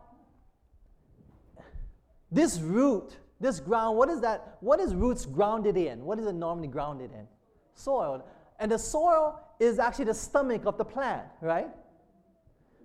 this 2.31 2.61
root, 2.61 3.17
this 3.41 3.61
ground, 3.61 3.99
what 3.99 4.09
is 4.09 4.21
that? 4.21 4.57
What 4.61 4.81
is 4.81 4.95
roots 4.95 5.27
grounded 5.27 5.77
in? 5.77 6.05
What 6.05 6.19
is 6.19 6.27
it 6.27 6.35
normally 6.35 6.69
grounded 6.69 7.11
in? 7.13 7.27
Soil. 7.75 8.25
And 8.59 8.71
the 8.71 8.79
soil 8.79 9.41
is 9.61 9.79
actually 9.79 10.07
the 10.07 10.15
stomach 10.15 10.63
of 10.67 10.79
the 10.79 10.85
plant, 10.85 11.27
right? 11.41 11.69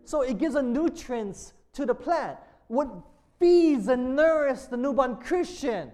So 0.04 0.22
it 0.22 0.38
gives 0.38 0.56
a 0.56 0.62
nutrients 0.62 1.54
to 1.74 1.86
the 1.86 1.96
plant. 1.96 2.38
What 2.68 2.90
feeds 3.40 3.88
and 3.88 4.16
nourishes 4.16 4.68
the 4.68 4.78
newborn 4.78 5.18
Christian? 5.18 5.92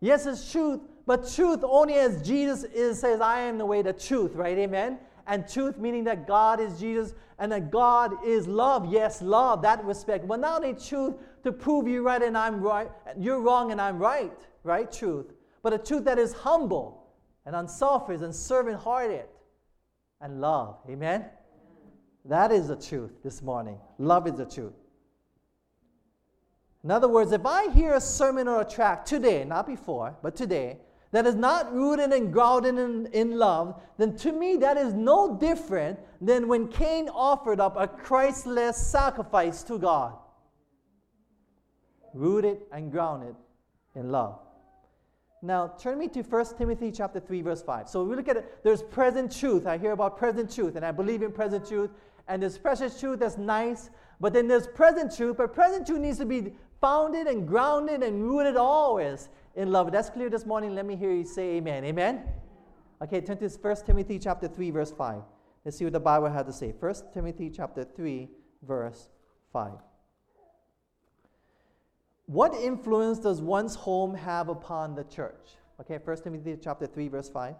Yes, 0.00 0.26
it's 0.26 0.50
truth, 0.50 0.80
but 1.06 1.30
truth 1.32 1.60
only 1.62 1.94
as 1.94 2.26
Jesus 2.26 2.64
is 2.64 3.00
says, 3.00 3.20
I 3.20 3.40
am 3.40 3.58
the 3.58 3.66
way, 3.66 3.82
the 3.82 3.92
truth, 3.92 4.34
right? 4.34 4.58
Amen. 4.58 4.98
And 5.26 5.48
truth 5.48 5.78
meaning 5.78 6.04
that 6.04 6.26
God 6.26 6.60
is 6.60 6.78
Jesus 6.78 7.14
and 7.38 7.50
that 7.52 7.70
God 7.70 8.24
is 8.24 8.46
love. 8.46 8.92
Yes, 8.92 9.20
love, 9.20 9.62
that 9.62 9.84
respect. 9.84 10.26
But 10.28 10.40
not 10.40 10.62
only 10.62 10.74
truth 10.74 11.14
to 11.42 11.52
prove 11.52 11.88
you 11.88 12.02
right 12.02 12.22
and 12.22 12.36
I'm 12.36 12.60
right, 12.60 12.90
you're 13.18 13.40
wrong 13.40 13.72
and 13.72 13.80
I'm 13.80 13.98
right, 13.98 14.32
right? 14.62 14.90
Truth. 14.90 15.32
But 15.62 15.72
a 15.72 15.78
truth 15.78 16.04
that 16.04 16.18
is 16.18 16.32
humble 16.32 17.06
and 17.44 17.56
unselfish 17.56 18.20
and 18.20 18.34
servant 18.34 18.78
hearted 18.78 19.26
and 20.20 20.40
love. 20.40 20.78
Amen? 20.88 21.24
That 22.24 22.52
is 22.52 22.68
the 22.68 22.76
truth 22.76 23.22
this 23.22 23.42
morning. 23.42 23.78
Love 23.98 24.26
is 24.26 24.34
the 24.34 24.46
truth. 24.46 24.74
In 26.82 26.90
other 26.90 27.08
words, 27.08 27.32
if 27.32 27.44
I 27.44 27.68
hear 27.70 27.94
a 27.94 28.00
sermon 28.00 28.46
or 28.46 28.60
a 28.60 28.64
track 28.64 29.04
today, 29.04 29.44
not 29.44 29.66
before, 29.66 30.16
but 30.22 30.36
today, 30.36 30.78
that 31.16 31.26
is 31.26 31.34
not 31.34 31.72
rooted 31.72 32.12
and 32.12 32.30
grounded 32.30 32.76
in, 32.76 33.06
in 33.06 33.38
love, 33.38 33.80
then 33.96 34.14
to 34.18 34.32
me 34.32 34.58
that 34.58 34.76
is 34.76 34.92
no 34.92 35.34
different 35.38 35.98
than 36.20 36.46
when 36.46 36.68
Cain 36.68 37.08
offered 37.08 37.58
up 37.58 37.74
a 37.78 37.88
Christless 37.88 38.76
sacrifice 38.76 39.62
to 39.62 39.78
God. 39.78 40.12
Rooted 42.12 42.58
and 42.70 42.92
grounded 42.92 43.34
in 43.94 44.10
love. 44.10 44.38
Now, 45.40 45.68
turn 45.78 45.98
me 45.98 46.08
to 46.08 46.20
1 46.20 46.58
Timothy 46.58 46.92
chapter 46.92 47.18
3, 47.18 47.40
verse 47.40 47.62
5. 47.62 47.88
So 47.88 48.04
we 48.04 48.14
look 48.14 48.28
at 48.28 48.36
it, 48.36 48.58
there's 48.62 48.82
present 48.82 49.34
truth. 49.34 49.66
I 49.66 49.78
hear 49.78 49.92
about 49.92 50.18
present 50.18 50.54
truth, 50.54 50.76
and 50.76 50.84
I 50.84 50.92
believe 50.92 51.22
in 51.22 51.32
present 51.32 51.66
truth. 51.66 51.92
And 52.28 52.42
there's 52.42 52.58
precious 52.58 53.00
truth 53.00 53.20
that's 53.20 53.38
nice, 53.38 53.88
but 54.20 54.34
then 54.34 54.48
there's 54.48 54.66
present 54.66 55.16
truth, 55.16 55.38
but 55.38 55.54
present 55.54 55.86
truth 55.86 56.00
needs 56.00 56.18
to 56.18 56.26
be 56.26 56.52
founded 56.78 57.26
and 57.26 57.48
grounded 57.48 58.02
and 58.02 58.22
rooted 58.22 58.56
always 58.56 59.30
in 59.56 59.72
love. 59.72 59.90
That's 59.90 60.10
clear 60.10 60.30
this 60.30 60.46
morning. 60.46 60.74
Let 60.74 60.86
me 60.86 60.94
hear 60.94 61.10
you 61.10 61.24
say 61.24 61.56
amen. 61.56 61.84
Amen? 61.84 62.22
Okay, 63.02 63.20
turn 63.20 63.38
to 63.38 63.48
1 63.48 63.76
Timothy 63.86 64.18
chapter 64.18 64.48
3, 64.48 64.70
verse 64.70 64.92
5. 64.92 65.22
Let's 65.64 65.78
see 65.78 65.84
what 65.84 65.92
the 65.92 66.00
Bible 66.00 66.30
had 66.30 66.46
to 66.46 66.52
say. 66.52 66.72
1 66.78 66.94
Timothy 67.12 67.50
chapter 67.50 67.84
3, 67.84 68.28
verse 68.62 69.08
5. 69.52 69.72
What 72.26 72.54
influence 72.54 73.18
does 73.18 73.40
one's 73.40 73.74
home 73.74 74.14
have 74.14 74.48
upon 74.48 74.94
the 74.94 75.04
church? 75.04 75.56
Okay, 75.80 75.98
1 76.02 76.16
Timothy 76.22 76.56
chapter 76.62 76.86
3, 76.86 77.08
verse 77.08 77.28
5. 77.28 77.54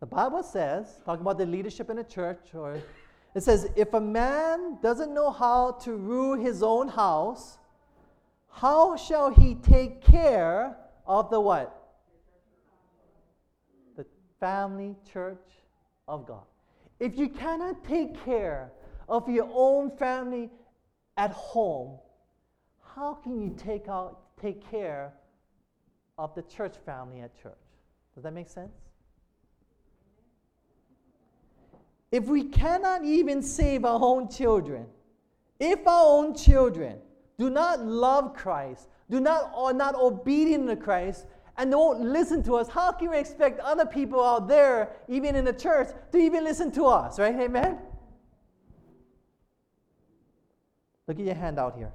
The 0.00 0.06
Bible 0.06 0.42
says, 0.42 1.00
talking 1.04 1.22
about 1.22 1.38
the 1.38 1.46
leadership 1.46 1.88
in 1.90 1.98
a 1.98 2.04
church, 2.04 2.54
or 2.54 2.82
it 3.34 3.42
says, 3.42 3.68
if 3.76 3.94
a 3.94 4.00
man 4.00 4.78
doesn't 4.82 5.14
know 5.14 5.30
how 5.30 5.72
to 5.82 5.94
rule 5.96 6.34
his 6.34 6.62
own 6.62 6.88
house, 6.88 7.58
how 8.52 8.96
shall 8.96 9.30
he 9.30 9.56
take 9.56 10.02
care 10.02 10.76
of 11.06 11.30
the 11.30 11.40
what? 11.40 11.76
The 13.96 14.06
family 14.38 14.94
church 15.12 15.48
of 16.06 16.26
God. 16.26 16.44
If 17.00 17.18
you 17.18 17.28
cannot 17.28 17.82
take 17.84 18.22
care 18.24 18.70
of 19.08 19.28
your 19.28 19.48
own 19.52 19.90
family 19.96 20.50
at 21.16 21.32
home, 21.32 21.98
how 22.94 23.14
can 23.14 23.40
you 23.40 23.54
take 23.56 23.88
out 23.88 24.18
take 24.40 24.68
care 24.70 25.12
of 26.18 26.34
the 26.34 26.42
church 26.42 26.76
family 26.84 27.20
at 27.20 27.34
church? 27.42 27.54
Does 28.14 28.22
that 28.24 28.32
make 28.32 28.48
sense? 28.48 28.72
If 32.10 32.26
we 32.26 32.44
cannot 32.44 33.04
even 33.04 33.42
save 33.42 33.86
our 33.86 33.98
own 34.00 34.28
children, 34.28 34.86
if 35.58 35.86
our 35.86 36.06
own 36.06 36.36
children 36.36 36.98
do 37.42 37.50
not 37.50 37.84
love 37.84 38.34
Christ, 38.36 38.88
do 39.10 39.18
not 39.18 39.50
are 39.52 39.72
not 39.72 39.96
obedient 39.96 40.68
to 40.68 40.76
Christ, 40.76 41.26
and 41.56 41.72
don't 41.72 42.00
listen 42.00 42.40
to 42.44 42.54
us, 42.54 42.68
how 42.68 42.92
can 42.92 43.10
we 43.10 43.18
expect 43.18 43.58
other 43.58 43.84
people 43.84 44.22
out 44.22 44.46
there, 44.46 44.90
even 45.08 45.34
in 45.34 45.44
the 45.44 45.52
church, 45.52 45.88
to 46.12 46.18
even 46.18 46.44
listen 46.44 46.70
to 46.70 46.84
us, 46.84 47.18
right? 47.18 47.34
Amen? 47.34 47.80
Look 51.08 51.18
at 51.18 51.24
your 51.24 51.34
hand 51.34 51.58
out 51.58 51.76
here. 51.76 51.90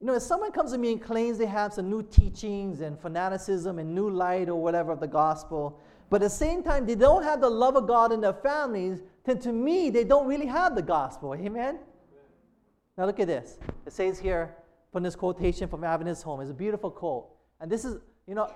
You 0.00 0.06
know, 0.06 0.14
if 0.14 0.22
someone 0.22 0.50
comes 0.50 0.72
to 0.72 0.78
me 0.78 0.92
and 0.92 1.02
claims 1.02 1.36
they 1.36 1.44
have 1.44 1.74
some 1.74 1.90
new 1.90 2.02
teachings 2.02 2.80
and 2.80 2.98
fanaticism 2.98 3.78
and 3.78 3.94
new 3.94 4.08
light 4.08 4.48
or 4.48 4.54
whatever 4.54 4.92
of 4.92 5.00
the 5.00 5.06
gospel, 5.06 5.78
but 6.08 6.22
at 6.22 6.24
the 6.24 6.30
same 6.30 6.62
time 6.62 6.86
they 6.86 6.94
don't 6.94 7.22
have 7.22 7.42
the 7.42 7.50
love 7.50 7.76
of 7.76 7.86
God 7.86 8.12
in 8.12 8.22
their 8.22 8.32
families, 8.32 9.02
then 9.24 9.38
to 9.40 9.52
me 9.52 9.90
they 9.90 10.04
don't 10.04 10.26
really 10.26 10.46
have 10.46 10.74
the 10.74 10.80
gospel. 10.80 11.34
Amen? 11.34 11.80
Now 12.96 13.06
look 13.06 13.20
at 13.20 13.26
this. 13.26 13.58
It 13.86 13.92
says 13.92 14.18
here 14.18 14.54
from 14.92 15.02
this 15.02 15.16
quotation 15.16 15.68
from 15.68 15.84
Adventist 15.84 16.22
Home. 16.24 16.40
It's 16.40 16.50
a 16.50 16.54
beautiful 16.54 16.90
quote. 16.90 17.26
And 17.60 17.70
this 17.70 17.84
is, 17.84 17.98
you 18.26 18.34
know, 18.34 18.52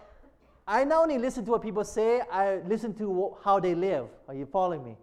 I 0.67 0.85
not 0.85 1.03
only 1.03 1.19
listen 1.19 1.45
to 1.45 1.51
what 1.53 1.63
people 1.63 1.85
say, 1.85 2.23
I 2.31 2.57
listen 2.67 2.95
to 2.95 3.37
how 3.45 3.61
they 3.61 3.75
live. 3.75 4.07
Are 4.29 4.35
you 4.35 4.47
following 4.47 4.85
me? 4.85 4.97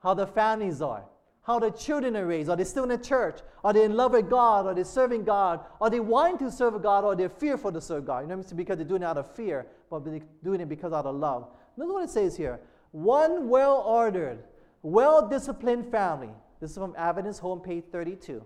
How 0.00 0.14
their 0.14 0.26
families 0.26 0.82
are 0.82 1.04
how 1.42 1.58
the 1.58 1.70
children 1.70 2.16
are 2.16 2.26
raised. 2.26 2.48
Are 2.48 2.56
they 2.56 2.64
still 2.64 2.84
in 2.84 2.88
the 2.88 2.98
church? 2.98 3.40
Are 3.64 3.72
they 3.72 3.84
in 3.84 3.96
love 3.96 4.12
with 4.12 4.30
God? 4.30 4.66
Are 4.66 4.74
they 4.74 4.84
serving 4.84 5.24
God? 5.24 5.60
Are 5.80 5.90
they 5.90 6.00
wanting 6.00 6.38
to 6.38 6.52
serve 6.52 6.80
God 6.82 7.04
or 7.04 7.16
they're 7.16 7.28
fearful 7.28 7.72
to 7.72 7.80
serve 7.80 8.06
God? 8.06 8.20
You 8.20 8.28
know, 8.28 8.38
it's 8.38 8.52
because 8.52 8.76
they're 8.76 8.86
doing 8.86 9.02
it 9.02 9.06
out 9.06 9.18
of 9.18 9.34
fear, 9.34 9.66
but 9.90 10.04
they're 10.04 10.20
doing 10.44 10.60
it 10.60 10.68
because 10.68 10.92
out 10.92 11.04
of 11.04 11.16
love. 11.16 11.48
Notice 11.76 11.92
what 11.92 12.04
it 12.04 12.10
says 12.10 12.36
here. 12.36 12.60
One 12.92 13.48
well 13.48 13.82
ordered, 13.84 14.38
well 14.82 15.28
disciplined 15.28 15.90
family. 15.90 16.30
This 16.62 16.70
is 16.70 16.76
from 16.76 16.94
Adventist 16.96 17.40
Home, 17.40 17.58
page 17.58 17.82
32. 17.90 18.40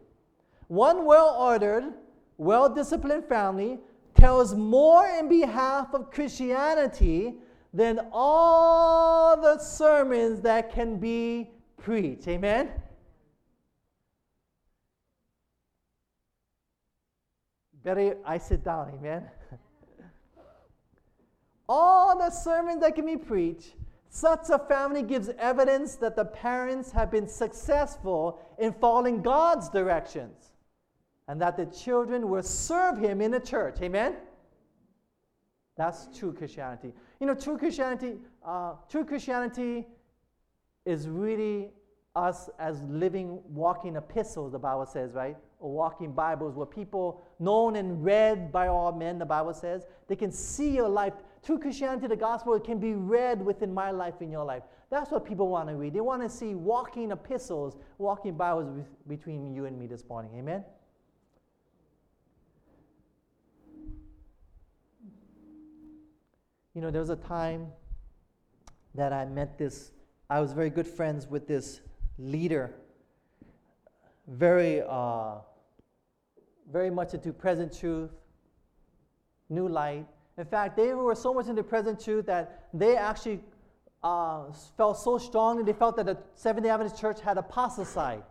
One 0.69 1.05
well 1.05 1.37
ordered, 1.39 1.93
well 2.39 2.75
disciplined 2.75 3.27
family 3.27 3.79
tells 4.15 4.55
more 4.55 5.07
in 5.07 5.29
behalf 5.29 5.93
of 5.93 6.11
Christianity 6.11 7.35
than 7.75 8.01
all 8.11 9.39
the 9.39 9.59
sermons 9.59 10.41
that 10.41 10.73
can 10.73 10.97
be 10.97 11.51
preached. 11.77 12.27
Amen? 12.27 12.71
Better 17.85 18.17
I 18.25 18.39
sit 18.39 18.65
down, 18.65 18.95
amen? 18.99 19.25
All 21.69 22.19
the 22.19 22.31
sermons 22.31 22.81
that 22.81 22.95
can 22.95 23.05
be 23.05 23.19
preached, 23.19 23.75
such 24.17 24.49
a 24.51 24.59
family 24.59 25.03
gives 25.03 25.29
evidence 25.39 25.97
that 25.97 26.17
the 26.17 26.25
parents 26.25 26.91
have 26.91 27.11
been 27.11 27.29
successful 27.29 28.41
in 28.59 28.73
following 28.73 29.21
God's 29.21 29.69
directions 29.69 30.53
and 31.29 31.41
that 31.43 31.57
the 31.57 31.67
children 31.67 32.31
will 32.31 32.43
serve 32.43 32.97
Him 32.99 33.21
in 33.21 33.31
the 33.31 33.41
church. 33.41 33.77
Amen? 33.83 34.17
That's 35.77 36.09
true 36.19 36.33
Christianity. 36.33 36.95
You 37.21 37.27
know, 37.27 37.35
true 37.35 37.59
Christianity, 37.59 38.15
uh, 38.45 38.75
true 38.89 39.05
Christianity 39.05 39.87
is 40.87 41.09
really 41.09 41.71
us 42.15 42.49
as 42.59 42.83
living, 42.85 43.41
walking 43.49 43.97
epistles, 43.97 44.53
the 44.53 44.59
Bible 44.59 44.87
says, 44.87 45.13
right? 45.13 45.37
Or 45.61 45.71
walking 45.71 46.13
Bibles 46.13 46.55
where 46.55 46.65
people 46.65 47.21
known 47.39 47.77
and 47.77 48.03
read 48.03 48.51
by 48.51 48.69
all 48.69 48.93
men, 48.93 49.19
the 49.19 49.27
Bible 49.27 49.53
says, 49.53 49.85
they 50.09 50.17
can 50.17 50.33
see 50.33 50.71
your 50.71 50.89
life. 50.89 51.13
True 51.47 51.61
Christianity, 51.61 52.09
the 52.09 52.17
gospel, 52.17 52.59
can 52.59 52.81
be 52.81 52.95
read 52.95 53.41
within 53.41 53.73
my 53.73 53.93
life, 53.93 54.21
in 54.21 54.33
your 54.33 54.45
life. 54.45 54.65
That's 54.91 55.13
what 55.13 55.25
people 55.25 55.47
want 55.49 55.69
to 55.69 55.77
read. 55.77 55.95
They 55.95 56.01
want 56.01 56.23
to 56.23 56.29
see 56.29 56.57
walking 56.57 57.13
epistles, 57.13 57.77
walking 57.99 58.37
Bibles 58.37 58.85
between 59.07 59.55
you 59.55 59.65
and 59.65 59.79
me 59.79 59.87
this 59.87 60.03
morning. 60.09 60.33
Amen? 60.37 60.65
You 66.75 66.83
know, 66.83 66.91
there 66.91 67.01
was 67.01 67.11
a 67.11 67.17
time 67.17 67.69
that 68.97 69.13
I 69.13 69.25
met 69.25 69.57
this, 69.57 69.93
I 70.29 70.41
was 70.41 70.53
very 70.53 70.69
good 70.69 70.87
friends 70.87 71.29
with 71.29 71.47
this 71.47 71.81
leader, 72.19 72.75
very, 74.27 74.83
uh, 74.83 75.37
very 76.73 76.91
much 76.91 77.15
into 77.15 77.33
present 77.33 77.79
truth, 77.79 78.11
new 79.49 79.69
light. 79.69 80.07
In 80.39 80.45
fact, 80.45 80.77
they 80.77 80.93
were 80.93 81.15
so 81.15 81.33
much 81.33 81.47
into 81.49 81.63
present 81.63 82.03
truth 82.03 82.27
that 82.27 82.69
they 82.75 82.97
actually 82.97 83.41
uh, 84.03 84.45
felt 84.77 84.99
so 84.99 85.19
strongly, 85.19 85.65
they 85.65 85.73
felt 85.73 85.97
that 85.97 86.07
the 86.07 86.19
Seventh 86.35 86.65
day 86.65 86.71
Adventist 86.71 87.01
church 87.01 87.21
had 87.21 87.39
apostatized 87.39 88.23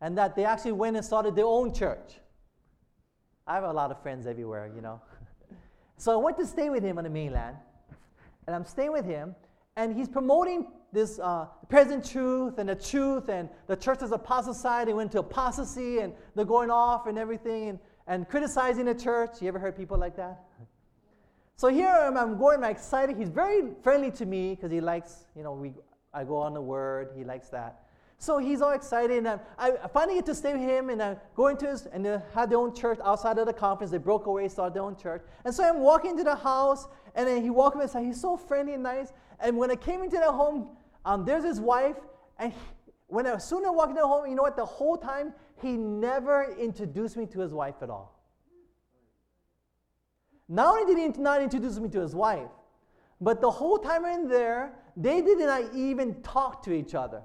and 0.00 0.16
that 0.18 0.36
they 0.36 0.44
actually 0.44 0.72
went 0.72 0.96
and 0.96 1.04
started 1.04 1.34
their 1.34 1.46
own 1.46 1.72
church. 1.72 2.20
I 3.46 3.54
have 3.54 3.64
a 3.64 3.72
lot 3.72 3.90
of 3.90 4.00
friends 4.02 4.26
everywhere, 4.26 4.70
you 4.74 4.80
know. 4.80 5.00
so 5.96 6.12
I 6.12 6.16
went 6.16 6.36
to 6.38 6.46
stay 6.46 6.70
with 6.70 6.82
him 6.82 6.98
on 6.98 7.04
the 7.04 7.10
mainland, 7.10 7.56
and 8.46 8.54
I'm 8.54 8.64
staying 8.64 8.92
with 8.92 9.04
him, 9.04 9.34
and 9.76 9.94
he's 9.94 10.08
promoting 10.08 10.68
this 10.92 11.18
uh, 11.18 11.46
present 11.68 12.08
truth 12.08 12.58
and 12.58 12.68
the 12.68 12.74
truth, 12.76 13.28
and 13.28 13.48
the 13.66 13.76
church 13.76 14.02
is 14.02 14.12
apostatized. 14.12 14.88
They 14.88 14.94
went 14.94 15.12
to 15.12 15.18
apostasy, 15.18 15.98
and 15.98 16.12
they're 16.34 16.44
going 16.44 16.70
off 16.70 17.06
and 17.06 17.18
everything, 17.18 17.70
and, 17.70 17.78
and 18.06 18.28
criticizing 18.28 18.84
the 18.84 18.94
church. 18.94 19.42
You 19.42 19.48
ever 19.48 19.58
heard 19.58 19.76
people 19.76 19.98
like 19.98 20.16
that? 20.16 20.40
So 21.56 21.68
here 21.68 21.88
I'm, 21.88 22.16
I'm 22.16 22.36
going, 22.36 22.64
I'm 22.64 22.70
excited. 22.70 23.16
He's 23.16 23.28
very 23.28 23.62
friendly 23.82 24.10
to 24.12 24.26
me 24.26 24.54
because 24.54 24.72
he 24.72 24.80
likes, 24.80 25.26
you 25.36 25.42
know, 25.42 25.52
we, 25.52 25.72
I 26.12 26.24
go 26.24 26.36
on 26.36 26.54
the 26.54 26.60
word. 26.60 27.10
He 27.16 27.24
likes 27.24 27.48
that. 27.50 27.80
So 28.18 28.38
he's 28.38 28.62
all 28.62 28.70
excited, 28.70 29.18
and 29.18 29.28
I, 29.28 29.38
I 29.58 29.88
finally 29.92 30.14
get 30.14 30.24
to 30.26 30.34
stay 30.34 30.54
with 30.54 30.62
him, 30.62 30.88
and 30.88 31.02
I 31.02 31.16
go 31.34 31.48
into 31.48 31.66
his, 31.66 31.84
and 31.86 32.06
they 32.06 32.18
had 32.32 32.48
their 32.48 32.58
own 32.58 32.74
church 32.74 32.98
outside 33.04 33.36
of 33.38 33.46
the 33.46 33.52
conference. 33.52 33.90
They 33.90 33.98
broke 33.98 34.26
away, 34.26 34.48
started 34.48 34.72
their 34.72 34.82
own 34.82 34.96
church. 34.96 35.22
And 35.44 35.52
so 35.52 35.62
I'm 35.62 35.80
walking 35.80 36.12
into 36.12 36.24
the 36.24 36.36
house, 36.36 36.86
and 37.14 37.28
then 37.28 37.42
he 37.42 37.50
walked 37.50 37.76
me 37.76 37.82
inside. 37.82 38.04
He's 38.04 38.20
so 38.20 38.36
friendly 38.36 38.74
and 38.74 38.82
nice. 38.82 39.12
And 39.40 39.58
when 39.58 39.70
I 39.70 39.76
came 39.76 40.02
into 40.02 40.16
the 40.16 40.32
home, 40.32 40.70
um, 41.04 41.24
there's 41.24 41.44
his 41.44 41.60
wife, 41.60 41.96
and 42.38 42.52
he, 42.52 42.58
when 43.08 43.26
I, 43.26 43.34
as 43.34 43.46
soon 43.46 43.64
as 43.64 43.70
walked 43.72 43.90
into 43.90 44.00
the 44.00 44.08
home, 44.08 44.26
you 44.26 44.36
know 44.36 44.42
what? 44.42 44.56
The 44.56 44.64
whole 44.64 44.96
time, 44.96 45.34
he 45.60 45.76
never 45.76 46.56
introduced 46.58 47.16
me 47.16 47.26
to 47.26 47.40
his 47.40 47.52
wife 47.52 47.76
at 47.82 47.90
all. 47.90 48.13
Not 50.48 50.74
only 50.74 50.94
did 50.94 51.16
he 51.16 51.22
not 51.22 51.42
introduce 51.42 51.78
me 51.78 51.88
to 51.90 52.00
his 52.00 52.14
wife, 52.14 52.50
but 53.20 53.40
the 53.40 53.50
whole 53.50 53.78
time 53.78 54.04
in 54.04 54.28
there, 54.28 54.74
they 54.96 55.22
did 55.22 55.38
not 55.38 55.74
even 55.74 56.22
talk 56.22 56.62
to 56.64 56.72
each 56.72 56.94
other. 56.94 57.22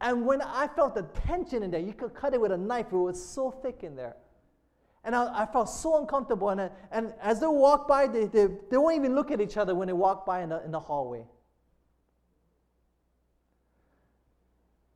And 0.00 0.24
when 0.24 0.40
I 0.40 0.68
felt 0.68 0.94
the 0.94 1.02
tension 1.26 1.62
in 1.62 1.70
there, 1.70 1.80
you 1.80 1.92
could 1.92 2.14
cut 2.14 2.32
it 2.32 2.40
with 2.40 2.52
a 2.52 2.56
knife, 2.56 2.86
it 2.92 2.96
was 2.96 3.22
so 3.22 3.50
thick 3.50 3.82
in 3.82 3.96
there. 3.96 4.16
And 5.04 5.14
I, 5.14 5.42
I 5.42 5.46
felt 5.46 5.68
so 5.68 5.98
uncomfortable. 5.98 6.50
And, 6.50 6.60
I, 6.60 6.70
and 6.92 7.12
as 7.20 7.40
they 7.40 7.46
walk 7.46 7.88
by, 7.88 8.06
they, 8.06 8.26
they, 8.26 8.48
they 8.70 8.76
won't 8.76 8.96
even 8.96 9.14
look 9.14 9.30
at 9.30 9.40
each 9.40 9.56
other 9.56 9.74
when 9.74 9.88
they 9.88 9.94
walk 9.94 10.24
by 10.24 10.42
in 10.42 10.50
the, 10.50 10.64
in 10.64 10.70
the 10.70 10.80
hallway. 10.80 11.24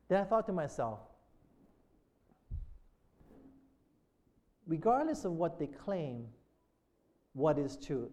Then 0.07 0.21
I 0.21 0.23
thought 0.23 0.45
to 0.45 0.53
myself, 0.53 0.99
regardless 4.67 5.25
of 5.25 5.33
what 5.33 5.57
they 5.57 5.67
claim, 5.67 6.27
what 7.35 7.59
is 7.59 7.77
truth. 7.77 8.09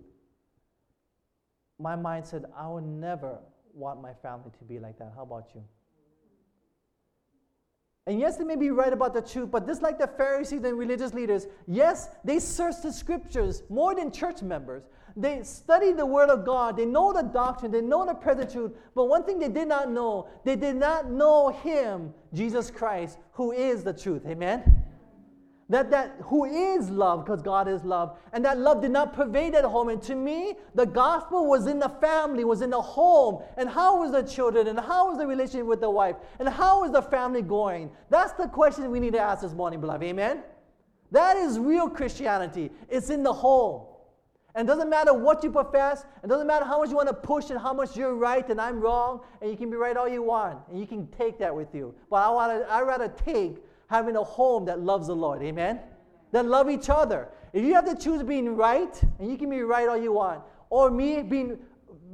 My 1.78 1.96
mind 1.96 2.26
said, 2.26 2.44
I 2.56 2.68
would 2.68 2.84
never 2.84 3.38
want 3.72 4.02
my 4.02 4.12
family 4.12 4.50
to 4.58 4.64
be 4.64 4.78
like 4.78 4.98
that. 4.98 5.12
How 5.16 5.22
about 5.22 5.48
you? 5.54 5.62
And 8.06 8.18
yes, 8.18 8.36
they 8.36 8.42
may 8.42 8.56
be 8.56 8.70
right 8.70 8.92
about 8.92 9.14
the 9.14 9.22
truth, 9.22 9.52
but 9.52 9.64
just 9.64 9.80
like 9.80 9.96
the 9.96 10.08
Pharisees 10.08 10.64
and 10.64 10.76
religious 10.76 11.14
leaders, 11.14 11.46
yes, 11.68 12.08
they 12.24 12.40
search 12.40 12.82
the 12.82 12.92
scriptures 12.92 13.62
more 13.68 13.94
than 13.94 14.10
church 14.10 14.42
members. 14.42 14.82
They 15.16 15.42
study 15.44 15.92
the 15.92 16.04
Word 16.04 16.28
of 16.28 16.44
God, 16.44 16.76
they 16.76 16.86
know 16.86 17.12
the 17.12 17.22
doctrine, 17.22 17.70
they 17.70 17.80
know 17.80 18.04
the 18.04 18.44
truth, 18.44 18.72
but 18.94 19.04
one 19.04 19.24
thing 19.24 19.38
they 19.38 19.48
did 19.48 19.68
not 19.68 19.88
know, 19.88 20.28
they 20.44 20.56
did 20.56 20.74
not 20.74 21.12
know 21.12 21.50
Him, 21.50 22.12
Jesus 22.34 22.72
Christ, 22.72 23.18
who 23.32 23.52
is 23.52 23.84
the 23.84 23.92
truth. 23.92 24.26
Amen? 24.26 24.84
That, 25.72 25.90
that 25.90 26.16
who 26.24 26.44
is 26.44 26.90
love 26.90 27.24
because 27.24 27.40
god 27.42 27.68
is 27.68 27.84
love. 27.84 28.18
And 28.32 28.44
that 28.44 28.58
love 28.58 28.82
did 28.82 28.90
not 28.90 29.12
pervade 29.12 29.54
that 29.54 29.64
home. 29.64 29.88
And 29.88 30.02
to 30.02 30.14
me 30.14 30.54
the 30.74 30.86
gospel 30.86 31.46
was 31.46 31.66
in 31.66 31.78
the 31.78 31.88
family 31.88 32.44
was 32.44 32.62
in 32.62 32.70
the 32.70 32.80
home. 32.80 33.42
And 33.56 33.68
how 33.68 34.00
was 34.00 34.12
the 34.12 34.22
children? 34.22 34.66
And 34.66 34.78
how 34.78 35.08
was 35.08 35.18
the 35.18 35.26
relationship 35.26 35.66
with 35.66 35.80
the 35.80 35.90
wife? 35.90 36.16
And 36.38 36.48
how 36.48 36.84
is 36.84 36.92
the 36.92 37.02
family 37.02 37.42
going? 37.42 37.90
That's 38.10 38.32
the 38.32 38.48
question 38.48 38.90
we 38.90 39.00
need 39.00 39.12
to 39.14 39.20
ask 39.20 39.42
this 39.42 39.52
morning 39.52 39.80
beloved. 39.80 40.02
Amen? 40.02 40.42
That 41.10 41.36
is 41.36 41.58
real 41.58 41.88
christianity. 41.88 42.70
It's 42.88 43.10
in 43.10 43.22
the 43.22 43.32
home. 43.32 43.86
And 44.54 44.68
it 44.68 44.72
doesn't 44.72 44.90
matter 44.90 45.14
what 45.14 45.42
you 45.42 45.50
profess. 45.50 46.04
It 46.22 46.26
doesn't 46.26 46.46
matter 46.46 46.64
how 46.64 46.80
much 46.80 46.90
you 46.90 46.96
want 46.96 47.08
to 47.08 47.14
push 47.14 47.50
and 47.50 47.58
how 47.58 47.72
much 47.72 47.96
you're 47.96 48.14
right 48.14 48.46
and 48.50 48.60
i'm 48.60 48.80
wrong. 48.80 49.20
And 49.40 49.50
you 49.50 49.56
can 49.56 49.70
be 49.70 49.76
right 49.76 49.96
all 49.96 50.08
you 50.08 50.22
want. 50.22 50.58
And 50.70 50.78
you 50.78 50.86
can 50.86 51.06
take 51.08 51.38
that 51.38 51.54
with 51.54 51.74
you. 51.74 51.94
But 52.10 52.16
i 52.16 52.28
want 52.28 52.60
to 52.60 52.70
i 52.70 52.82
rather 52.82 53.08
take 53.08 53.62
having 53.92 54.16
a 54.16 54.24
home 54.24 54.64
that 54.64 54.80
loves 54.80 55.06
the 55.08 55.14
Lord. 55.14 55.42
Amen? 55.42 55.78
That 56.32 56.46
love 56.46 56.70
each 56.70 56.88
other. 56.88 57.28
If 57.52 57.62
you 57.62 57.74
have 57.74 57.84
to 57.84 57.94
choose 57.94 58.22
being 58.22 58.56
right, 58.56 59.00
and 59.18 59.30
you 59.30 59.36
can 59.36 59.50
be 59.50 59.60
right 59.60 59.86
all 59.86 59.98
you 59.98 60.12
want, 60.12 60.40
or 60.70 60.90
me 60.90 61.22
being 61.22 61.58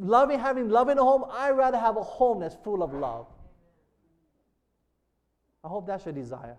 loving, 0.01 0.41
having 0.41 0.69
love 0.69 0.89
in 0.89 0.99
a 0.99 1.05
home, 1.05 1.25
I'd 1.31 1.53
rather 1.53 1.79
have 1.79 1.97
a 1.97 2.03
home 2.03 2.41
that's 2.41 2.57
full 2.65 2.83
of 2.83 2.93
love. 2.93 3.27
I 5.63 5.69
hope 5.69 5.87
that's 5.87 6.05
your 6.05 6.15
desire. 6.15 6.57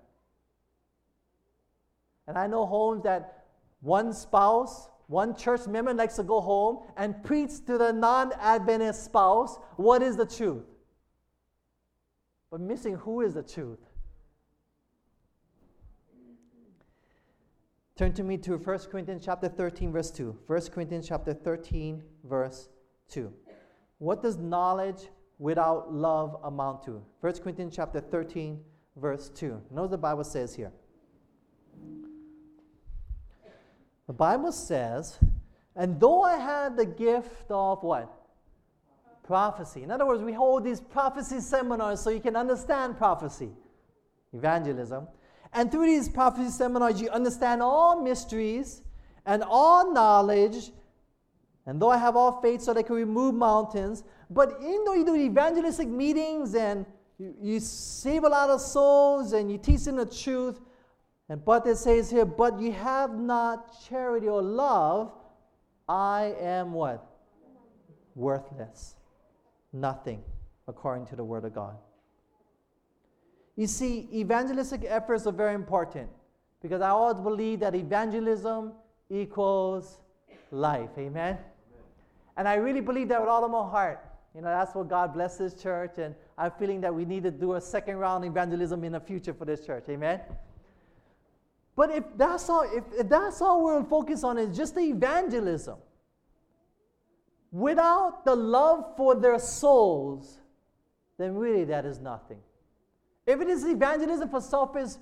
And 2.26 2.38
I 2.38 2.48
know 2.48 2.66
homes 2.66 3.04
that 3.04 3.44
one 3.82 4.14
spouse, 4.14 4.88
one 5.08 5.36
church 5.36 5.68
member 5.68 5.94
likes 5.94 6.16
to 6.16 6.24
go 6.24 6.40
home 6.40 6.80
and 6.96 7.22
preach 7.24 7.66
to 7.66 7.78
the 7.78 7.92
non 7.92 8.32
Adventist 8.40 9.04
spouse 9.04 9.58
what 9.76 10.02
is 10.02 10.16
the 10.16 10.26
truth. 10.26 10.64
But 12.52 12.62
missing 12.62 12.96
who 12.96 13.22
is 13.22 13.34
the 13.34 13.44
truth. 13.44 13.80
Turn 18.00 18.14
to 18.14 18.24
me 18.24 18.38
to 18.38 18.56
1 18.56 18.80
Corinthians 18.90 19.24
chapter 19.26 19.50
13, 19.50 19.92
verse 19.92 20.10
2. 20.10 20.34
1 20.48 20.62
Corinthians 20.74 21.06
chapter 21.10 21.34
13, 21.34 22.02
verse 22.24 22.70
2. 23.10 23.30
What 23.98 24.24
does 24.24 24.38
knowledge 24.38 25.10
without 25.38 25.94
love 25.94 26.40
amount 26.46 26.84
to? 26.84 27.04
1 27.20 27.34
Corinthians 27.44 27.76
chapter 27.76 28.00
13, 28.00 28.58
verse 28.96 29.28
2. 29.36 29.62
Notice 29.72 29.92
the 29.92 29.98
Bible 29.98 30.24
says 30.24 30.56
here. 30.56 30.72
The 34.08 34.14
Bible 34.14 34.54
says, 34.54 35.20
and 35.76 36.00
though 36.00 36.22
I 36.22 36.38
had 36.38 36.78
the 36.78 36.86
gift 36.86 37.52
of 37.52 37.84
what? 37.84 38.10
Prophecy. 39.24 39.84
In 39.84 39.92
other 39.92 40.06
words, 40.06 40.24
we 40.24 40.32
hold 40.32 40.64
these 40.64 40.80
prophecy 40.80 41.42
seminars 41.42 42.00
so 42.00 42.12
you 42.12 42.22
can 42.22 42.38
understand 42.38 42.98
prophecy, 42.98 43.50
evangelism. 44.32 45.06
And 45.54 45.72
through 45.72 45.88
these 45.88 46.10
prophecy 46.10 46.52
seminars, 46.52 47.02
you 47.02 47.10
understand 47.10 47.62
all 47.62 48.02
mysteries 48.02 48.82
and 49.26 49.44
all 49.44 49.92
knowledge. 49.92 50.72
And 51.66 51.82
though 51.82 51.90
I 51.90 51.98
have 51.98 52.16
all 52.16 52.42
faith 52.42 52.62
so 52.62 52.74
that 52.74 52.80
I 52.80 52.84
can 52.84 52.96
remove 52.96 53.36
mountains, 53.36 54.04
but 54.30 54.58
even 54.62 54.86
though 54.86 54.94
you 54.94 55.06
do 55.06 55.16
evangelistic 55.16 55.88
meetings 55.88 56.56
and 56.56 56.86
you, 57.18 57.36
you 57.42 57.60
save 57.60 58.24
a 58.24 58.30
lot 58.30 58.50
of 58.50 58.62
souls 58.62 59.34
and 59.34 59.52
you 59.52 59.58
teach 59.58 59.84
them 59.84 59.98
the 59.98 60.06
truth, 60.06 60.60
and 61.28 61.44
but 61.44 61.68
it 61.68 61.78
says 61.78 62.10
here, 62.10 62.26
but 62.26 62.60
you 62.60 62.72
have 62.72 63.18
not 63.18 63.76
charity 63.88 64.28
or 64.28 64.42
love, 64.42 65.12
I 65.88 66.36
am 66.40 66.74
what? 66.74 67.06
Worthless. 68.16 68.96
Nothing, 69.74 70.24
according 70.68 71.06
to 71.08 71.16
the 71.16 71.24
word 71.24 71.46
of 71.46 71.54
God. 71.54 71.78
You 73.60 73.68
see, 73.68 74.08
evangelistic 74.14 74.86
efforts 74.88 75.28
are 75.28 75.34
very 75.34 75.54
important 75.54 76.10
because 76.62 76.82
I 76.82 76.92
always 76.92 77.20
believe 77.20 77.60
that 77.60 77.76
evangelism 77.76 78.72
equals 79.10 79.98
life. 80.50 80.92
Amen? 80.98 81.34
Amen? 81.34 81.38
And 82.38 82.48
I 82.48 82.54
really 82.54 82.80
believe 82.80 83.10
that 83.10 83.20
with 83.20 83.28
all 83.28 83.44
of 83.44 83.52
my 83.52 83.70
heart. 83.70 84.00
You 84.34 84.40
know, 84.40 84.48
that's 84.48 84.74
what 84.74 84.88
God 84.88 85.14
blessed 85.14 85.40
this 85.40 85.56
church, 85.56 85.98
and 85.98 86.16
I'm 86.38 86.52
feeling 86.52 86.80
that 86.80 86.96
we 86.96 87.04
need 87.04 87.24
to 87.24 87.32
do 87.32 87.56
a 87.56 87.60
second 87.60 87.98
round 87.98 88.24
evangelism 88.24 88.82
in 88.86 88.94
the 88.94 89.00
future 89.02 89.34
for 89.34 89.44
this 89.44 89.66
church. 89.66 89.84
Amen? 89.90 90.22
But 91.76 91.92
if 91.92 92.06
that's 92.16 92.50
all, 92.50 92.62
if, 92.62 92.86
if 92.98 93.10
that's 93.10 93.42
all 93.42 93.62
we're 93.62 93.84
focused 93.84 94.24
on 94.24 94.38
is 94.38 94.56
just 94.56 94.74
the 94.74 94.84
evangelism, 94.84 95.80
without 97.52 98.24
the 98.24 98.38
love 98.38 98.96
for 98.96 99.16
their 99.16 99.38
souls, 99.38 100.38
then 101.18 101.36
really 101.36 101.66
that 101.66 101.86
is 101.86 102.00
nothing. 102.00 102.40
If 103.30 103.42
it 103.42 103.48
is 103.48 103.64
evangelism 103.64 104.28
for 104.28 104.42
selfish, 104.42 104.94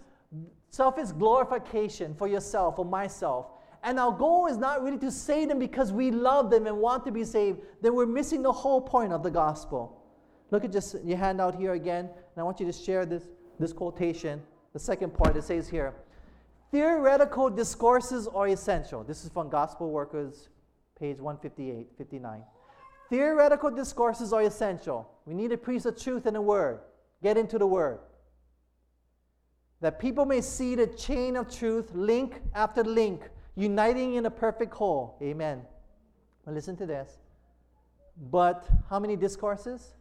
selfish 0.69 1.11
glorification 1.11 2.13
for 2.13 2.27
yourself 2.27 2.77
or 2.77 2.83
myself, 2.83 3.45
and 3.83 3.97
our 3.97 4.11
goal 4.11 4.47
is 4.47 4.57
not 4.57 4.83
really 4.83 4.97
to 4.97 5.11
save 5.11 5.47
them 5.47 5.59
because 5.59 5.93
we 5.93 6.11
love 6.11 6.49
them 6.49 6.67
and 6.67 6.77
want 6.77 7.05
to 7.05 7.11
be 7.11 7.23
saved, 7.23 7.59
then 7.81 7.95
we're 7.95 8.05
missing 8.05 8.41
the 8.41 8.51
whole 8.51 8.81
point 8.81 9.13
of 9.13 9.23
the 9.23 9.31
gospel. 9.31 10.03
Look 10.51 10.65
at 10.65 10.73
just 10.73 10.97
your 11.05 11.17
handout 11.17 11.55
here 11.55 11.71
again, 11.71 12.09
and 12.09 12.37
I 12.37 12.43
want 12.43 12.59
you 12.59 12.65
to 12.65 12.73
share 12.73 13.05
this, 13.05 13.23
this 13.61 13.71
quotation. 13.71 14.41
The 14.73 14.79
second 14.79 15.13
part 15.13 15.37
it 15.37 15.45
says 15.45 15.69
here 15.69 15.93
Theoretical 16.69 17.49
discourses 17.49 18.27
are 18.27 18.49
essential. 18.49 19.05
This 19.05 19.23
is 19.23 19.29
from 19.29 19.47
Gospel 19.47 19.89
Workers, 19.89 20.49
page 20.99 21.19
158, 21.19 21.87
59. 21.97 22.43
Theoretical 23.09 23.71
discourses 23.71 24.33
are 24.33 24.41
essential. 24.41 25.09
We 25.25 25.33
need 25.33 25.51
to 25.51 25.57
preach 25.57 25.83
the 25.83 25.93
truth 25.93 26.25
in 26.25 26.33
the 26.33 26.41
Word. 26.41 26.79
Get 27.23 27.37
into 27.37 27.57
the 27.57 27.65
Word. 27.65 27.99
That 29.81 29.99
people 29.99 30.25
may 30.25 30.41
see 30.41 30.75
the 30.75 30.87
chain 30.87 31.35
of 31.35 31.53
truth, 31.53 31.91
link 31.93 32.41
after 32.55 32.83
link, 32.83 33.29
uniting 33.55 34.15
in 34.15 34.25
a 34.25 34.31
perfect 34.31 34.73
whole. 34.73 35.17
Amen. 35.21 35.61
Listen 36.45 36.75
to 36.77 36.85
this. 36.85 37.19
But 38.31 38.67
how 38.89 38.99
many 38.99 39.15
discourses? 39.15 39.93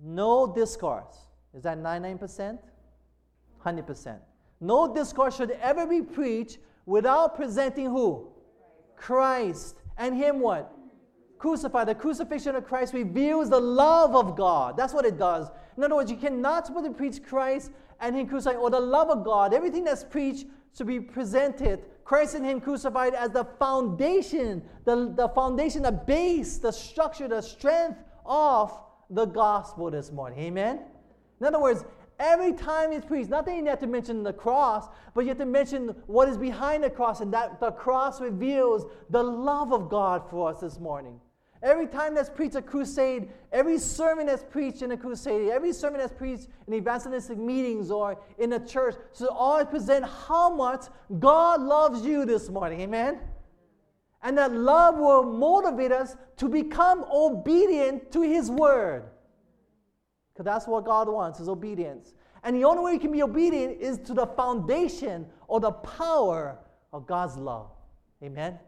No 0.00 0.52
discourse. 0.52 1.14
Is 1.54 1.62
that 1.62 1.78
99%? 1.78 2.58
100%. 3.64 4.18
No 4.60 4.92
discourse 4.92 5.36
should 5.36 5.52
ever 5.52 5.86
be 5.86 6.02
preached 6.02 6.58
without 6.86 7.36
presenting 7.36 7.86
who? 7.86 8.28
Christ. 8.96 9.76
And 9.96 10.16
Him 10.16 10.40
what? 10.40 10.73
Crucified. 11.38 11.88
The 11.88 11.94
crucifixion 11.94 12.56
of 12.56 12.64
Christ 12.64 12.94
reveals 12.94 13.50
the 13.50 13.60
love 13.60 14.14
of 14.14 14.36
God. 14.36 14.76
That's 14.76 14.94
what 14.94 15.04
it 15.04 15.18
does. 15.18 15.48
In 15.76 15.84
other 15.84 15.96
words, 15.96 16.10
you 16.10 16.16
cannot 16.16 16.66
to 16.66 16.90
preach 16.90 17.22
Christ 17.22 17.70
and 18.00 18.16
Him 18.16 18.26
crucified 18.26 18.56
or 18.56 18.70
the 18.70 18.80
love 18.80 19.10
of 19.10 19.24
God. 19.24 19.52
Everything 19.52 19.84
that's 19.84 20.04
preached 20.04 20.46
should 20.76 20.86
be 20.86 21.00
presented. 21.00 21.80
Christ 22.04 22.34
and 22.34 22.44
Him 22.44 22.60
crucified 22.60 23.14
as 23.14 23.30
the 23.30 23.44
foundation, 23.58 24.62
the, 24.84 25.12
the 25.14 25.28
foundation, 25.28 25.82
the 25.82 25.92
base, 25.92 26.58
the 26.58 26.72
structure, 26.72 27.28
the 27.28 27.40
strength 27.40 27.98
of 28.26 28.78
the 29.10 29.26
gospel 29.26 29.90
this 29.90 30.10
morning. 30.10 30.38
Amen? 30.40 30.80
In 31.40 31.46
other 31.46 31.60
words, 31.60 31.84
every 32.18 32.52
time 32.52 32.92
it's 32.92 33.06
preached, 33.06 33.30
not 33.30 33.46
that 33.46 33.56
you 33.56 33.64
have 33.66 33.80
to 33.80 33.86
mention 33.86 34.22
the 34.22 34.32
cross, 34.32 34.88
but 35.14 35.22
you 35.22 35.28
have 35.28 35.38
to 35.38 35.46
mention 35.46 35.88
what 36.06 36.28
is 36.28 36.36
behind 36.36 36.84
the 36.84 36.90
cross, 36.90 37.20
and 37.20 37.32
that 37.32 37.60
the 37.60 37.70
cross 37.72 38.20
reveals 38.20 38.84
the 39.10 39.22
love 39.22 39.72
of 39.72 39.88
God 39.88 40.28
for 40.30 40.50
us 40.50 40.60
this 40.60 40.78
morning. 40.78 41.20
Every 41.64 41.86
time 41.86 42.14
that's 42.14 42.28
preached 42.28 42.56
a 42.56 42.62
crusade, 42.62 43.30
every 43.50 43.78
sermon 43.78 44.26
that's 44.26 44.44
preached 44.44 44.82
in 44.82 44.92
a 44.92 44.98
crusade, 44.98 45.48
every 45.48 45.72
sermon 45.72 45.98
that's 45.98 46.12
preached 46.12 46.46
in 46.66 46.74
evangelistic 46.74 47.38
meetings 47.38 47.90
or 47.90 48.18
in 48.36 48.52
a 48.52 48.64
church 48.64 48.96
should 49.16 49.30
always 49.30 49.66
present 49.68 50.04
how 50.04 50.54
much 50.54 50.84
God 51.18 51.62
loves 51.62 52.04
you 52.04 52.26
this 52.26 52.50
morning. 52.50 52.82
Amen? 52.82 53.18
And 54.22 54.36
that 54.36 54.52
love 54.52 54.98
will 54.98 55.22
motivate 55.22 55.90
us 55.90 56.16
to 56.36 56.50
become 56.50 57.06
obedient 57.10 58.12
to 58.12 58.20
His 58.20 58.50
word. 58.50 59.04
Because 60.34 60.44
that's 60.44 60.66
what 60.66 60.84
God 60.84 61.08
wants, 61.08 61.40
is 61.40 61.48
obedience. 61.48 62.12
And 62.42 62.54
the 62.54 62.64
only 62.64 62.82
way 62.84 62.92
you 62.92 63.00
can 63.00 63.12
be 63.12 63.22
obedient 63.22 63.80
is 63.80 63.96
to 64.00 64.12
the 64.12 64.26
foundation 64.26 65.24
or 65.48 65.60
the 65.60 65.72
power 65.72 66.58
of 66.92 67.06
God's 67.06 67.38
love. 67.38 67.70
Amen? 68.22 68.58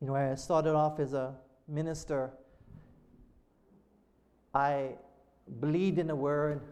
You 0.00 0.06
know, 0.06 0.14
I 0.14 0.34
started 0.34 0.74
off 0.74 0.98
as 0.98 1.12
a 1.12 1.34
minister. 1.68 2.30
I 4.54 4.92
believed 5.60 5.98
in 5.98 6.06
the 6.06 6.16
Word. 6.16 6.62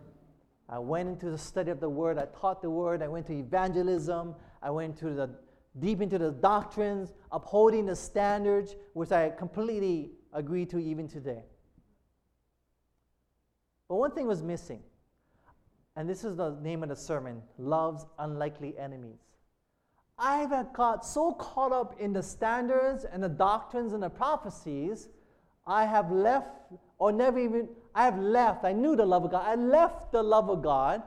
I 0.68 0.78
went 0.78 1.08
into 1.08 1.30
the 1.30 1.38
study 1.38 1.70
of 1.70 1.80
the 1.80 1.90
Word. 1.90 2.18
I 2.18 2.26
taught 2.38 2.62
the 2.62 2.70
Word. 2.70 3.02
I 3.02 3.08
went 3.08 3.26
to 3.26 3.34
evangelism. 3.34 4.34
I 4.62 4.70
went 4.70 4.96
to 4.98 5.10
the 5.10 5.30
deep 5.78 6.00
into 6.00 6.18
the 6.18 6.30
doctrines, 6.30 7.12
upholding 7.30 7.86
the 7.86 7.94
standards, 7.94 8.74
which 8.94 9.12
I 9.12 9.30
completely 9.30 10.12
agree 10.32 10.66
to 10.66 10.78
even 10.78 11.06
today. 11.06 11.44
But 13.88 13.96
one 13.96 14.10
thing 14.12 14.26
was 14.26 14.42
missing, 14.42 14.82
and 15.96 16.08
this 16.08 16.24
is 16.24 16.36
the 16.36 16.56
name 16.62 16.82
of 16.82 16.88
the 16.88 16.96
sermon 16.96 17.42
Love's 17.58 18.06
Unlikely 18.18 18.76
Enemies. 18.78 19.27
I 20.18 20.38
have 20.38 20.72
got 20.72 21.06
so 21.06 21.32
caught 21.32 21.72
up 21.72 22.00
in 22.00 22.12
the 22.12 22.22
standards 22.22 23.04
and 23.04 23.22
the 23.22 23.28
doctrines 23.28 23.92
and 23.92 24.02
the 24.02 24.10
prophecies, 24.10 25.08
I 25.66 25.84
have 25.84 26.10
left, 26.10 26.48
or 26.98 27.12
never 27.12 27.38
even, 27.38 27.68
I 27.94 28.04
have 28.04 28.18
left. 28.18 28.64
I 28.64 28.72
knew 28.72 28.96
the 28.96 29.06
love 29.06 29.24
of 29.24 29.30
God. 29.30 29.44
I 29.46 29.54
left 29.54 30.10
the 30.10 30.22
love 30.22 30.50
of 30.50 30.62
God. 30.62 31.02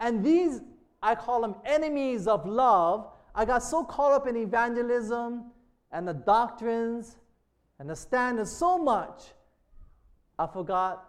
And 0.00 0.24
these, 0.24 0.60
I 1.02 1.14
call 1.14 1.42
them 1.42 1.54
enemies 1.64 2.26
of 2.26 2.44
love. 2.46 3.06
I 3.34 3.44
got 3.44 3.62
so 3.62 3.84
caught 3.84 4.12
up 4.12 4.26
in 4.26 4.36
evangelism 4.36 5.44
and 5.92 6.08
the 6.08 6.14
doctrines 6.14 7.16
and 7.78 7.88
the 7.88 7.96
standards 7.96 8.50
so 8.50 8.78
much, 8.78 9.22
I 10.38 10.46
forgot 10.46 11.08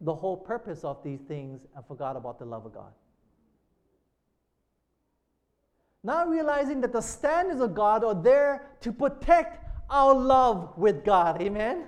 the 0.00 0.14
whole 0.14 0.36
purpose 0.36 0.84
of 0.84 1.02
these 1.02 1.20
things 1.20 1.66
and 1.74 1.84
forgot 1.86 2.16
about 2.16 2.38
the 2.38 2.44
love 2.44 2.66
of 2.66 2.74
God. 2.74 2.92
Not 6.08 6.30
realizing 6.30 6.80
that 6.80 6.94
the 6.94 7.02
standards 7.02 7.60
of 7.60 7.74
God 7.74 8.02
are 8.02 8.14
there 8.14 8.70
to 8.80 8.92
protect 8.92 9.62
our 9.90 10.14
love 10.14 10.72
with 10.78 11.04
God. 11.04 11.42
Amen? 11.42 11.84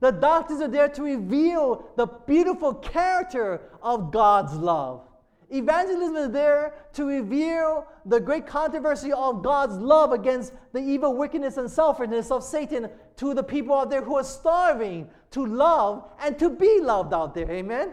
The 0.00 0.10
doctors 0.10 0.60
are 0.60 0.68
there 0.68 0.90
to 0.90 1.02
reveal 1.02 1.88
the 1.96 2.04
beautiful 2.04 2.74
character 2.74 3.62
of 3.82 4.12
God's 4.12 4.52
love. 4.52 5.08
Evangelism 5.48 6.16
is 6.16 6.30
there 6.32 6.74
to 6.92 7.06
reveal 7.06 7.86
the 8.04 8.20
great 8.20 8.46
controversy 8.46 9.10
of 9.10 9.42
God's 9.42 9.76
love 9.76 10.12
against 10.12 10.52
the 10.74 10.80
evil 10.80 11.16
wickedness 11.16 11.56
and 11.56 11.70
selfishness 11.70 12.30
of 12.30 12.44
Satan 12.44 12.90
to 13.16 13.32
the 13.32 13.42
people 13.42 13.74
out 13.74 13.88
there 13.88 14.02
who 14.02 14.16
are 14.16 14.22
starving 14.22 15.08
to 15.30 15.46
love 15.46 16.04
and 16.20 16.38
to 16.38 16.50
be 16.50 16.78
loved 16.82 17.14
out 17.14 17.34
there. 17.34 17.50
Amen? 17.50 17.92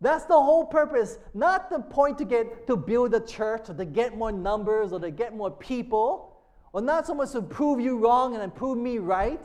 That's 0.00 0.24
the 0.24 0.34
whole 0.34 0.66
purpose. 0.66 1.18
Not 1.32 1.70
the 1.70 1.78
point 1.78 2.18
to 2.18 2.24
get 2.24 2.66
to 2.66 2.76
build 2.76 3.14
a 3.14 3.20
church 3.20 3.70
or 3.70 3.74
to 3.74 3.84
get 3.84 4.16
more 4.16 4.30
numbers 4.32 4.92
or 4.92 5.00
to 5.00 5.10
get 5.10 5.34
more 5.34 5.50
people, 5.50 6.36
or 6.72 6.82
not 6.82 7.06
so 7.06 7.14
much 7.14 7.32
to 7.32 7.40
prove 7.40 7.80
you 7.80 7.96
wrong 7.98 8.34
and 8.34 8.42
then 8.42 8.50
prove 8.50 8.76
me 8.76 8.98
right 8.98 9.42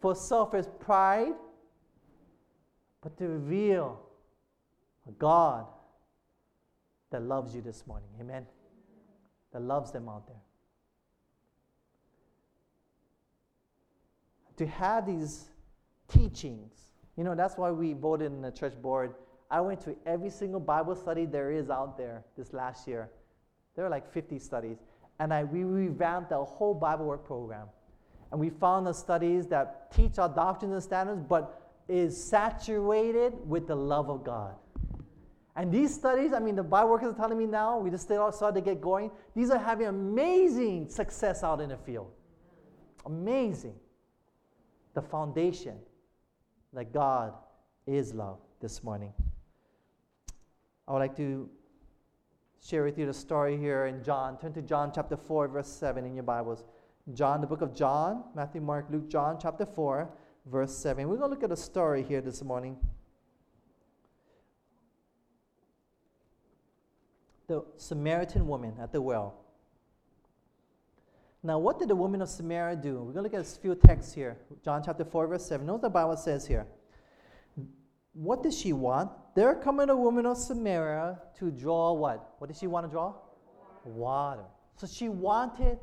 for 0.00 0.14
selfish 0.14 0.66
pride, 0.78 1.32
but 3.02 3.16
to 3.16 3.26
reveal 3.26 3.98
a 5.08 5.12
God 5.12 5.66
that 7.10 7.22
loves 7.22 7.54
you 7.54 7.62
this 7.62 7.86
morning. 7.86 8.08
Amen. 8.20 8.44
That 9.52 9.62
loves 9.62 9.90
them 9.92 10.08
out 10.08 10.26
there. 10.26 10.36
To 14.58 14.66
have 14.66 15.06
these 15.06 15.48
teachings, 16.08 16.72
you 17.16 17.24
know, 17.24 17.34
that's 17.34 17.56
why 17.56 17.70
we 17.70 17.94
voted 17.94 18.32
in 18.32 18.42
the 18.42 18.50
church 18.50 18.74
board 18.80 19.14
I 19.50 19.60
went 19.60 19.80
to 19.82 19.94
every 20.06 20.30
single 20.30 20.60
Bible 20.60 20.94
study 20.94 21.24
there 21.24 21.50
is 21.50 21.70
out 21.70 21.96
there 21.96 22.24
this 22.36 22.52
last 22.52 22.88
year. 22.88 23.10
There 23.74 23.84
were 23.84 23.90
like 23.90 24.10
50 24.12 24.38
studies. 24.38 24.78
And 25.18 25.32
I, 25.32 25.44
we 25.44 25.64
revamped 25.64 26.32
our 26.32 26.44
whole 26.44 26.74
Bible 26.74 27.06
work 27.06 27.24
program. 27.24 27.68
And 28.30 28.40
we 28.40 28.50
found 28.50 28.86
the 28.86 28.92
studies 28.92 29.46
that 29.48 29.92
teach 29.92 30.18
our 30.18 30.28
doctrines 30.28 30.74
and 30.74 30.82
standards, 30.82 31.22
but 31.28 31.62
is 31.88 32.28
saturated 32.28 33.34
with 33.48 33.68
the 33.68 33.76
love 33.76 34.10
of 34.10 34.24
God. 34.24 34.54
And 35.54 35.72
these 35.72 35.94
studies, 35.94 36.32
I 36.32 36.40
mean, 36.40 36.56
the 36.56 36.62
Bible 36.62 36.90
workers 36.90 37.14
are 37.14 37.16
telling 37.16 37.38
me 37.38 37.46
now, 37.46 37.78
we 37.78 37.88
just 37.88 38.04
started 38.04 38.54
to 38.54 38.60
get 38.60 38.80
going. 38.80 39.10
These 39.34 39.50
are 39.50 39.58
having 39.58 39.86
amazing 39.86 40.90
success 40.90 41.42
out 41.42 41.60
in 41.60 41.70
the 41.70 41.78
field. 41.78 42.10
Amazing. 43.06 43.74
The 44.94 45.00
foundation 45.00 45.78
that 46.74 46.92
God 46.92 47.32
is 47.86 48.12
love 48.12 48.38
this 48.60 48.82
morning. 48.82 49.12
I 50.88 50.92
would 50.92 51.00
like 51.00 51.16
to 51.16 51.48
share 52.64 52.84
with 52.84 52.96
you 52.96 53.06
the 53.06 53.14
story 53.14 53.56
here 53.56 53.86
in 53.86 54.04
John. 54.04 54.38
Turn 54.38 54.52
to 54.52 54.62
John 54.62 54.92
chapter 54.94 55.16
4, 55.16 55.48
verse 55.48 55.68
7 55.68 56.04
in 56.04 56.14
your 56.14 56.22
Bibles. 56.22 56.64
John, 57.12 57.40
the 57.40 57.46
book 57.46 57.60
of 57.60 57.74
John, 57.74 58.24
Matthew, 58.34 58.60
Mark, 58.60 58.86
Luke, 58.90 59.08
John, 59.08 59.38
chapter 59.40 59.66
4, 59.66 60.08
verse 60.46 60.76
7. 60.76 61.08
We're 61.08 61.16
going 61.16 61.30
to 61.30 61.34
look 61.34 61.42
at 61.42 61.50
a 61.50 61.56
story 61.56 62.04
here 62.04 62.20
this 62.20 62.42
morning. 62.42 62.76
The 67.48 67.64
Samaritan 67.76 68.46
woman 68.46 68.74
at 68.80 68.92
the 68.92 69.02
well. 69.02 69.34
Now, 71.42 71.58
what 71.58 71.78
did 71.78 71.88
the 71.88 71.96
woman 71.96 72.22
of 72.22 72.28
Samaria 72.28 72.76
do? 72.76 72.94
We're 72.94 73.12
going 73.12 73.14
to 73.14 73.22
look 73.22 73.34
at 73.34 73.40
a 73.40 73.60
few 73.60 73.74
texts 73.74 74.14
here. 74.14 74.36
John 74.64 74.82
chapter 74.84 75.04
4, 75.04 75.26
verse 75.26 75.46
7. 75.46 75.66
Notice 75.66 75.82
the 75.82 75.90
Bible 75.90 76.16
says 76.16 76.46
here. 76.46 76.66
What 78.12 78.42
does 78.44 78.56
she 78.56 78.72
want? 78.72 79.10
There 79.36 79.54
coming 79.54 79.90
a 79.90 79.96
woman 79.96 80.24
of 80.24 80.38
Samaria 80.38 81.18
to 81.38 81.50
draw 81.50 81.92
what? 81.92 82.36
What 82.38 82.48
did 82.48 82.56
she 82.56 82.66
want 82.66 82.86
to 82.86 82.90
draw? 82.90 83.12
Water. 83.84 84.44
So 84.76 84.86
she 84.86 85.10
wanted 85.10 85.78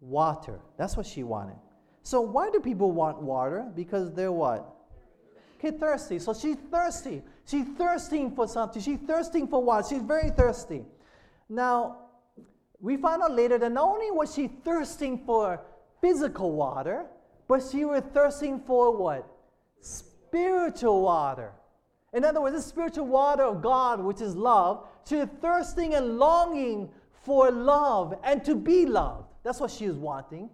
water. 0.00 0.60
That's 0.76 0.94
what 0.94 1.06
she 1.06 1.22
wanted. 1.22 1.56
So 2.02 2.20
why 2.20 2.50
do 2.50 2.60
people 2.60 2.92
want 2.92 3.20
water? 3.22 3.66
Because 3.74 4.12
they're 4.12 4.30
what? 4.30 4.70
Okay, 5.58 5.74
thirsty. 5.74 6.18
So 6.18 6.34
she's 6.34 6.56
thirsty. 6.70 7.22
She's 7.46 7.66
thirsting 7.78 8.34
for 8.34 8.46
something. 8.46 8.82
She's 8.82 8.98
thirsting 9.06 9.48
for 9.48 9.62
water. 9.62 9.86
She's 9.88 10.02
very 10.02 10.28
thirsty. 10.28 10.84
Now, 11.48 11.96
we 12.78 12.98
find 12.98 13.22
out 13.22 13.32
later 13.32 13.56
that 13.56 13.72
not 13.72 13.88
only 13.88 14.10
was 14.10 14.34
she 14.34 14.48
thirsting 14.48 15.22
for 15.24 15.62
physical 16.02 16.52
water, 16.52 17.06
but 17.48 17.62
she 17.70 17.86
was 17.86 18.02
thirsting 18.12 18.60
for 18.66 18.94
what? 18.94 19.26
Spiritual 19.80 21.00
water. 21.02 21.52
In 22.12 22.24
other 22.24 22.40
words, 22.40 22.56
the 22.56 22.62
spiritual 22.62 23.06
water 23.06 23.44
of 23.44 23.62
God, 23.62 24.00
which 24.00 24.20
is 24.20 24.34
love, 24.34 24.86
was 25.10 25.28
thirsting 25.40 25.94
and 25.94 26.18
longing 26.18 26.90
for 27.24 27.50
love 27.50 28.14
and 28.24 28.44
to 28.44 28.54
be 28.54 28.86
loved. 28.86 29.28
That's 29.42 29.60
what 29.60 29.70
she 29.70 29.86
was 29.86 29.96
wanting. 29.96 30.50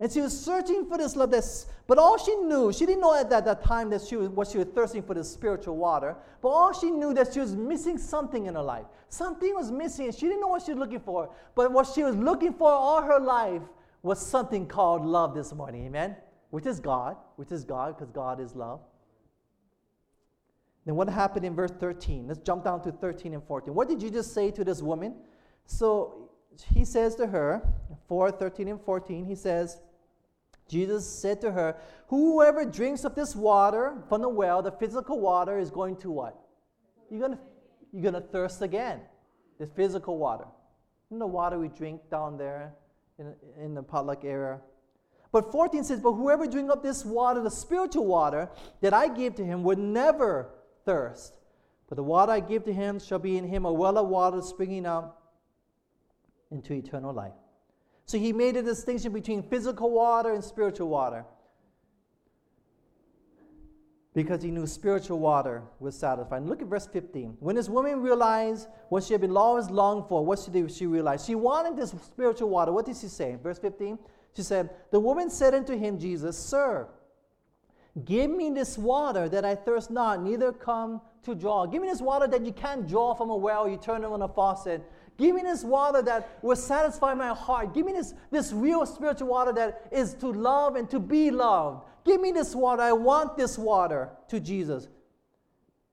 And 0.00 0.10
she 0.12 0.20
was 0.20 0.38
searching 0.38 0.86
for 0.86 0.96
this 0.96 1.16
love. 1.16 1.30
That's, 1.30 1.66
but 1.86 1.98
all 1.98 2.18
she 2.18 2.34
knew, 2.36 2.72
she 2.72 2.86
didn't 2.86 3.00
know 3.00 3.14
at 3.14 3.30
that, 3.30 3.44
that 3.46 3.64
time 3.64 3.90
that 3.90 4.02
she 4.02 4.16
was 4.16 4.28
what 4.28 4.48
she 4.48 4.58
was 4.58 4.68
thirsting 4.68 5.02
for 5.02 5.14
the 5.14 5.24
spiritual 5.24 5.76
water. 5.76 6.16
But 6.40 6.48
all 6.50 6.72
she 6.72 6.90
knew 6.90 7.12
that 7.14 7.32
she 7.32 7.40
was 7.40 7.56
missing 7.56 7.98
something 7.98 8.46
in 8.46 8.54
her 8.54 8.62
life. 8.62 8.84
Something 9.08 9.54
was 9.54 9.72
missing, 9.72 10.06
and 10.06 10.14
she 10.14 10.26
didn't 10.26 10.40
know 10.40 10.48
what 10.48 10.62
she 10.62 10.72
was 10.72 10.78
looking 10.78 11.00
for. 11.00 11.30
But 11.56 11.72
what 11.72 11.88
she 11.92 12.04
was 12.04 12.14
looking 12.14 12.52
for 12.52 12.70
all 12.70 13.02
her 13.02 13.18
life 13.18 13.62
was 14.02 14.24
something 14.24 14.66
called 14.66 15.04
love 15.04 15.34
this 15.34 15.52
morning. 15.52 15.86
Amen? 15.86 16.14
Which 16.50 16.66
is 16.66 16.78
God, 16.78 17.16
which 17.36 17.50
is 17.50 17.64
God, 17.64 17.96
because 17.96 18.12
God 18.12 18.38
is 18.38 18.54
love. 18.54 18.80
Then 20.88 20.96
what 20.96 21.10
happened 21.10 21.44
in 21.44 21.54
verse 21.54 21.70
13? 21.70 22.28
Let's 22.28 22.40
jump 22.40 22.64
down 22.64 22.82
to 22.84 22.90
13 22.90 23.34
and 23.34 23.44
14. 23.44 23.74
What 23.74 23.90
did 23.90 24.00
just 24.10 24.32
say 24.32 24.50
to 24.50 24.64
this 24.64 24.80
woman? 24.80 25.16
So 25.66 26.30
he 26.72 26.82
says 26.86 27.14
to 27.16 27.26
her, 27.26 27.60
4, 28.08 28.30
13 28.30 28.68
and 28.68 28.80
14, 28.80 29.26
he 29.26 29.34
says, 29.34 29.82
Jesus 30.66 31.06
said 31.06 31.42
to 31.42 31.52
her, 31.52 31.76
Whoever 32.06 32.64
drinks 32.64 33.04
of 33.04 33.14
this 33.14 33.36
water 33.36 33.98
from 34.08 34.22
the 34.22 34.30
well, 34.30 34.62
the 34.62 34.72
physical 34.72 35.20
water, 35.20 35.58
is 35.58 35.70
going 35.70 35.96
to 35.96 36.10
what? 36.10 36.40
You're 37.10 37.28
to, 37.28 37.38
you're 37.92 38.12
to 38.12 38.22
thirst 38.22 38.62
again. 38.62 39.02
The 39.58 39.66
physical 39.66 40.16
water. 40.16 40.46
And 41.10 41.20
the 41.20 41.26
water 41.26 41.58
we 41.58 41.68
drink 41.68 42.00
down 42.10 42.38
there 42.38 42.72
in, 43.18 43.34
in 43.62 43.74
the 43.74 43.82
potluck 43.82 44.24
area. 44.24 44.58
But 45.32 45.52
14 45.52 45.84
says, 45.84 46.00
But 46.00 46.12
whoever 46.12 46.46
drinks 46.46 46.72
of 46.72 46.82
this 46.82 47.04
water, 47.04 47.42
the 47.42 47.50
spiritual 47.50 48.06
water 48.06 48.48
that 48.80 48.94
I 48.94 49.08
give 49.08 49.34
to 49.34 49.44
him, 49.44 49.62
would 49.64 49.78
never 49.78 50.54
thirst. 50.88 51.34
But 51.88 51.96
the 51.96 52.02
water 52.02 52.32
I 52.32 52.40
give 52.40 52.64
to 52.64 52.72
him 52.72 52.98
shall 52.98 53.18
be 53.18 53.36
in 53.36 53.46
him 53.46 53.66
a 53.66 53.72
well 53.72 53.98
of 53.98 54.08
water 54.08 54.40
springing 54.40 54.86
up 54.86 55.34
into 56.50 56.72
eternal 56.72 57.12
life. 57.12 57.34
So 58.06 58.16
he 58.16 58.32
made 58.32 58.56
a 58.56 58.62
distinction 58.62 59.12
between 59.12 59.42
physical 59.42 59.90
water 59.90 60.32
and 60.32 60.42
spiritual 60.42 60.88
water. 60.88 61.26
Because 64.14 64.42
he 64.42 64.50
knew 64.50 64.66
spiritual 64.66 65.18
water 65.18 65.62
was 65.78 65.94
satisfying. 65.94 66.46
Look 66.46 66.62
at 66.62 66.68
verse 66.68 66.86
15. 66.86 67.36
When 67.38 67.54
this 67.54 67.68
woman 67.68 68.00
realized 68.00 68.66
what 68.88 69.04
she 69.04 69.12
had 69.12 69.20
been 69.20 69.36
always 69.36 69.68
longed 69.68 70.08
for, 70.08 70.24
what 70.24 70.48
did 70.50 70.72
she 70.72 70.86
realize? 70.86 71.26
She 71.26 71.34
wanted 71.34 71.76
this 71.76 71.90
spiritual 71.90 72.48
water. 72.48 72.72
What 72.72 72.86
did 72.86 72.96
she 72.96 73.08
say? 73.08 73.36
Verse 73.42 73.58
15. 73.58 73.98
She 74.34 74.42
said, 74.42 74.70
The 74.90 75.00
woman 75.00 75.28
said 75.28 75.54
unto 75.54 75.76
him, 75.76 75.98
Jesus, 75.98 76.38
Sir, 76.38 76.88
give 78.04 78.30
me 78.30 78.50
this 78.50 78.78
water 78.78 79.28
that 79.28 79.44
I 79.44 79.54
thirst 79.54 79.90
not, 79.90 80.22
neither 80.22 80.52
come 80.52 81.00
to 81.24 81.34
draw. 81.34 81.66
Give 81.66 81.82
me 81.82 81.88
this 81.88 82.00
water 82.00 82.26
that 82.26 82.44
you 82.44 82.52
can't 82.52 82.88
draw 82.88 83.14
from 83.14 83.30
a 83.30 83.36
well, 83.36 83.68
you 83.68 83.76
turn 83.76 84.04
it 84.04 84.06
on 84.06 84.22
a 84.22 84.28
faucet 84.28 84.82
Give 85.18 85.34
me 85.34 85.42
this 85.42 85.64
water 85.64 86.00
that 86.02 86.38
will 86.42 86.56
satisfy 86.56 87.12
my 87.12 87.34
heart. 87.34 87.74
Give 87.74 87.84
me 87.84 87.92
this, 87.92 88.14
this 88.30 88.52
real 88.52 88.86
spiritual 88.86 89.26
water 89.26 89.52
that 89.52 89.88
is 89.90 90.14
to 90.14 90.28
love 90.28 90.76
and 90.76 90.88
to 90.90 91.00
be 91.00 91.32
loved. 91.32 91.82
Give 92.04 92.20
me 92.20 92.30
this 92.30 92.54
water. 92.54 92.82
I 92.82 92.92
want 92.92 93.36
this 93.36 93.58
water 93.58 94.10
to 94.28 94.38
Jesus. 94.38 94.86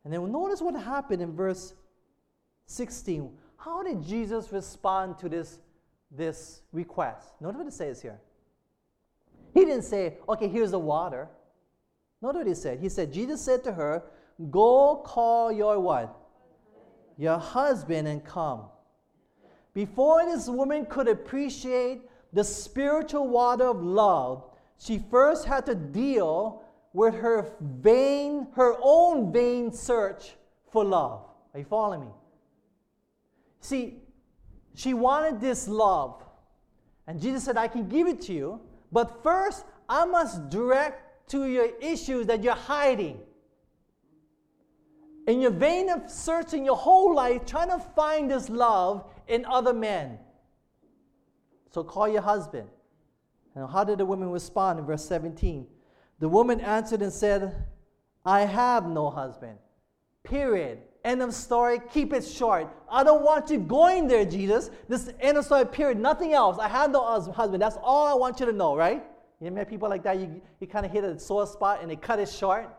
And 0.04 0.14
then 0.14 0.32
notice 0.32 0.62
what 0.62 0.76
happened 0.76 1.24
in 1.24 1.36
verse 1.36 1.74
16. 2.68 3.32
How 3.58 3.82
did 3.82 4.04
Jesus 4.04 4.52
respond 4.52 5.18
to 5.18 5.28
this, 5.28 5.58
this 6.12 6.62
request? 6.72 7.30
Notice 7.42 7.58
what 7.58 7.68
it 7.68 7.74
says 7.74 8.04
here. 8.04 8.20
He 9.56 9.62
didn't 9.62 9.84
say, 9.86 10.18
okay, 10.30 10.48
here's 10.48 10.72
the 10.72 10.80
water. 10.80 11.30
Notice 12.26 12.40
what 12.40 12.48
he 12.48 12.56
said. 12.56 12.80
He 12.80 12.90
said, 12.90 13.14
Jesus 13.14 13.40
said 13.40 13.64
to 13.66 13.72
her, 13.72 14.02
Go 14.50 15.04
call 15.06 15.52
your 15.52 15.80
what? 15.80 16.18
Your 17.20 17.38
husband 17.38 18.08
and 18.08 18.26
come. 18.26 18.64
Before 19.76 20.26
this 20.26 20.48
woman 20.48 20.88
could 20.88 21.08
appreciate 21.08 22.02
the 22.34 22.44
spiritual 22.44 23.28
water 23.28 23.66
of 23.66 23.80
love, 23.80 24.44
she 24.80 24.98
first 25.12 25.46
had 25.46 25.68
to 25.68 25.76
deal 25.76 26.64
with 26.94 27.14
her 27.14 27.52
vain, 27.62 28.48
her 28.56 28.76
own 28.82 29.32
vain 29.32 29.72
search 29.72 30.34
for 30.72 30.84
love. 30.84 31.28
Are 31.54 31.60
you 31.60 31.66
following 31.66 32.02
me? 32.02 32.12
See, 33.60 34.00
she 34.74 34.96
wanted 34.96 35.40
this 35.40 35.68
love. 35.68 36.24
And 37.06 37.22
Jesus 37.22 37.44
said, 37.44 37.56
I 37.56 37.68
can 37.68 37.88
give 37.88 38.08
it 38.08 38.20
to 38.22 38.34
you, 38.34 38.62
but 38.92 39.22
first 39.22 39.64
I 39.88 40.06
must 40.06 40.50
direct 40.50 41.05
to 41.28 41.46
your 41.46 41.70
issues 41.82 42.28
that 42.28 42.44
you're 42.44 42.54
hiding. 42.54 43.20
In 45.28 45.42
your 45.42 45.52
vain 45.52 45.90
of 45.90 46.10
searching 46.10 46.66
your 46.66 46.76
whole 46.76 47.16
life, 47.16 47.46
trying 47.46 47.70
to 47.70 47.80
find 47.80 48.30
this 48.30 48.50
love, 48.50 49.06
in 49.28 49.46
other 49.46 49.74
men. 49.74 50.20
So 51.72 51.84
call 51.84 52.08
your 52.08 52.22
husband. 52.22 52.70
And 53.56 53.70
how 53.70 53.84
did 53.84 53.98
the 53.98 54.06
woman 54.06 54.30
respond 54.30 54.80
in 54.80 54.86
verse 54.86 55.06
17? 55.06 55.66
The 56.20 56.30
woman 56.30 56.62
answered 56.62 57.02
and 57.02 57.12
said, 57.12 57.66
I 58.26 58.42
have 58.42 58.88
no 58.88 59.10
husband. 59.10 59.58
Period. 60.24 60.80
End 61.04 61.22
of 61.22 61.34
story. 61.34 61.80
Keep 61.92 62.14
it 62.14 62.26
short. 62.26 62.68
I 62.90 63.04
don't 63.04 63.24
want 63.24 63.50
you 63.50 63.60
going 63.60 64.08
there, 64.08 64.26
Jesus. 64.26 64.72
This 64.88 65.12
end 65.20 65.38
of 65.38 65.46
story, 65.46 65.66
period. 65.66 66.00
Nothing 66.00 66.34
else. 66.34 66.58
I 66.58 66.68
have 66.68 66.92
no 66.92 67.04
husband. 67.32 67.62
That's 67.62 67.78
all 67.82 68.08
I 68.08 68.14
want 68.14 68.40
you 68.40 68.46
to 68.48 68.52
know, 68.52 68.76
right? 68.76 69.04
You 69.42 69.52
met 69.52 69.70
people 69.70 69.90
like 69.90 70.04
that, 70.04 70.20
you, 70.20 70.42
you 70.60 70.68
kind 70.68 70.86
of 70.86 70.92
hit 70.92 71.04
a 71.04 71.20
sore 71.20 71.46
spot 71.46 71.82
and 71.82 71.92
they 71.92 71.96
cut 71.96 72.20
it 72.20 72.30
short 72.30 72.70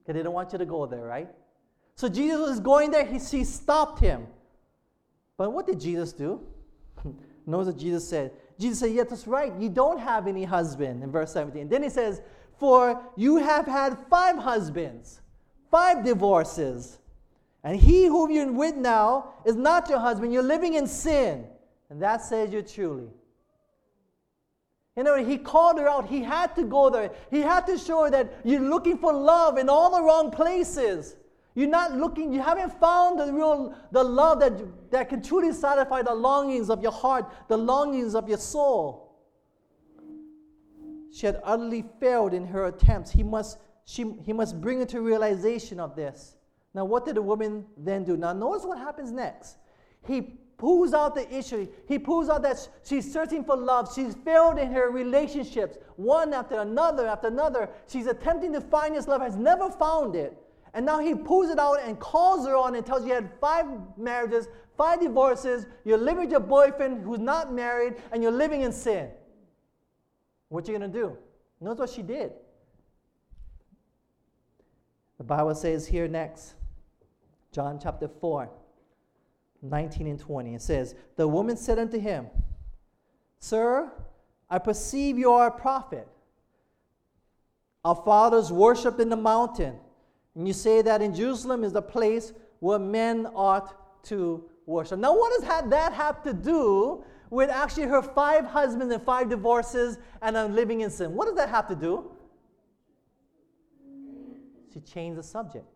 because 0.00 0.16
they 0.18 0.22
don't 0.22 0.34
want 0.34 0.52
you 0.52 0.58
to 0.58 0.66
go 0.66 0.86
there, 0.86 1.04
right? 1.04 1.28
So 1.94 2.08
Jesus 2.08 2.40
was 2.40 2.60
going 2.60 2.90
there, 2.90 3.04
he, 3.04 3.18
he 3.18 3.44
stopped 3.44 4.00
him. 4.00 4.26
But 5.36 5.52
what 5.52 5.66
did 5.66 5.80
Jesus 5.80 6.12
do? 6.12 6.40
Notice 7.46 7.74
what 7.74 7.78
Jesus 7.78 8.08
said. 8.08 8.32
Jesus 8.58 8.78
said, 8.78 8.92
Yeah, 8.92 9.04
that's 9.04 9.26
right. 9.26 9.52
You 9.58 9.68
don't 9.68 9.98
have 9.98 10.26
any 10.26 10.44
husband 10.44 11.02
in 11.02 11.10
verse 11.10 11.32
17. 11.32 11.68
Then 11.68 11.82
he 11.82 11.88
says, 11.88 12.22
For 12.58 13.00
you 13.16 13.36
have 13.36 13.66
had 13.66 13.98
five 14.08 14.36
husbands, 14.36 15.20
five 15.70 16.04
divorces. 16.04 16.98
And 17.64 17.78
he 17.78 18.06
whom 18.06 18.30
you're 18.30 18.50
with 18.50 18.76
now 18.76 19.34
is 19.44 19.54
not 19.54 19.88
your 19.88 20.00
husband. 20.00 20.32
You're 20.32 20.42
living 20.42 20.74
in 20.74 20.86
sin. 20.86 21.46
And 21.90 22.02
that 22.02 22.22
says 22.22 22.52
you 22.52 22.62
truly. 22.62 23.08
You 24.96 25.04
know, 25.04 25.16
he 25.24 25.38
called 25.38 25.78
her 25.78 25.88
out. 25.88 26.08
He 26.08 26.22
had 26.22 26.54
to 26.56 26.64
go 26.64 26.90
there. 26.90 27.12
He 27.30 27.40
had 27.40 27.66
to 27.66 27.78
show 27.78 28.04
her 28.04 28.10
that 28.10 28.40
you're 28.44 28.60
looking 28.60 28.98
for 28.98 29.12
love 29.12 29.56
in 29.56 29.68
all 29.68 29.90
the 29.90 30.02
wrong 30.02 30.30
places. 30.30 31.16
You're 31.54 31.68
not 31.68 31.96
looking, 31.96 32.32
you 32.32 32.40
haven't 32.40 32.78
found 32.80 33.18
the 33.18 33.32
real, 33.32 33.74
the 33.90 34.02
love 34.02 34.40
that, 34.40 34.90
that 34.90 35.08
can 35.08 35.22
truly 35.22 35.52
satisfy 35.52 36.02
the 36.02 36.14
longings 36.14 36.70
of 36.70 36.82
your 36.82 36.92
heart, 36.92 37.30
the 37.48 37.56
longings 37.56 38.14
of 38.14 38.28
your 38.28 38.38
soul. 38.38 39.18
She 41.12 41.26
had 41.26 41.40
utterly 41.44 41.84
failed 42.00 42.32
in 42.32 42.46
her 42.46 42.66
attempts. 42.66 43.10
He 43.10 43.22
must, 43.22 43.58
she, 43.84 44.14
he 44.24 44.32
must 44.32 44.60
bring 44.62 44.78
her 44.78 44.86
to 44.86 45.02
realization 45.02 45.78
of 45.78 45.94
this. 45.94 46.36
Now, 46.74 46.86
what 46.86 47.04
did 47.04 47.16
the 47.16 47.22
woman 47.22 47.66
then 47.76 48.04
do? 48.04 48.16
Now, 48.16 48.32
notice 48.32 48.64
what 48.64 48.78
happens 48.78 49.10
next. 49.10 49.58
He 50.06 50.38
pulls 50.62 50.94
out 50.94 51.16
the 51.16 51.26
issue. 51.36 51.66
He 51.88 51.98
pulls 51.98 52.28
out 52.28 52.42
that 52.42 52.68
she's 52.84 53.12
searching 53.12 53.42
for 53.42 53.56
love. 53.56 53.92
She's 53.92 54.14
failed 54.24 54.60
in 54.60 54.72
her 54.72 54.92
relationships, 54.92 55.76
one 55.96 56.32
after 56.32 56.60
another 56.60 57.08
after 57.08 57.26
another. 57.26 57.68
She's 57.88 58.06
attempting 58.06 58.52
to 58.52 58.60
find 58.60 58.94
this 58.94 59.08
love, 59.08 59.22
has 59.22 59.34
never 59.34 59.70
found 59.72 60.14
it. 60.14 60.40
And 60.72 60.86
now 60.86 61.00
he 61.00 61.16
pulls 61.16 61.50
it 61.50 61.58
out 61.58 61.80
and 61.82 61.98
calls 61.98 62.46
her 62.46 62.54
on 62.54 62.76
and 62.76 62.86
tells 62.86 63.02
you 63.02 63.08
you 63.08 63.14
had 63.14 63.28
five 63.40 63.66
marriages, 63.96 64.46
five 64.76 65.00
divorces, 65.00 65.66
you're 65.84 65.98
living 65.98 66.20
with 66.20 66.30
your 66.30 66.38
boyfriend 66.38 67.02
who's 67.02 67.18
not 67.18 67.52
married, 67.52 67.94
and 68.12 68.22
you're 68.22 68.30
living 68.30 68.60
in 68.60 68.70
sin. 68.70 69.10
What 70.48 70.68
you 70.68 70.74
gonna 70.74 70.86
do? 70.86 71.18
Notice 71.60 71.80
what 71.80 71.90
she 71.90 72.02
did. 72.02 72.30
The 75.18 75.24
Bible 75.24 75.56
says 75.56 75.88
here 75.88 76.06
next, 76.06 76.54
John 77.50 77.80
chapter 77.82 78.06
4, 78.06 78.48
19 79.62 80.06
and 80.06 80.18
20. 80.18 80.54
It 80.54 80.62
says, 80.62 80.94
The 81.16 81.26
woman 81.26 81.56
said 81.56 81.78
unto 81.78 81.98
him, 81.98 82.26
Sir, 83.38 83.90
I 84.50 84.58
perceive 84.58 85.18
you 85.18 85.32
are 85.32 85.46
a 85.46 85.50
prophet. 85.50 86.06
Our 87.84 87.96
fathers 87.96 88.52
worshipped 88.52 89.00
in 89.00 89.08
the 89.08 89.16
mountain 89.16 89.76
and 90.34 90.46
you 90.46 90.54
say 90.54 90.82
that 90.82 91.02
in 91.02 91.14
Jerusalem 91.14 91.64
is 91.64 91.72
the 91.72 91.82
place 91.82 92.32
where 92.60 92.78
men 92.78 93.26
ought 93.34 94.04
to 94.04 94.44
worship. 94.66 94.98
Now, 94.98 95.14
what 95.14 95.32
does 95.38 95.48
that 95.70 95.92
have 95.92 96.22
to 96.22 96.32
do 96.32 97.04
with 97.30 97.50
actually 97.50 97.84
her 97.84 98.02
five 98.02 98.44
husbands 98.44 98.92
and 98.92 99.02
five 99.02 99.28
divorces 99.28 99.98
and 100.22 100.36
I'm 100.38 100.54
living 100.54 100.80
in 100.80 100.90
sin? 100.90 101.14
What 101.14 101.26
does 101.26 101.36
that 101.36 101.48
have 101.48 101.68
to 101.68 101.74
do? 101.74 102.10
She 104.72 104.80
changed 104.80 105.18
the 105.18 105.22
subject. 105.22 105.66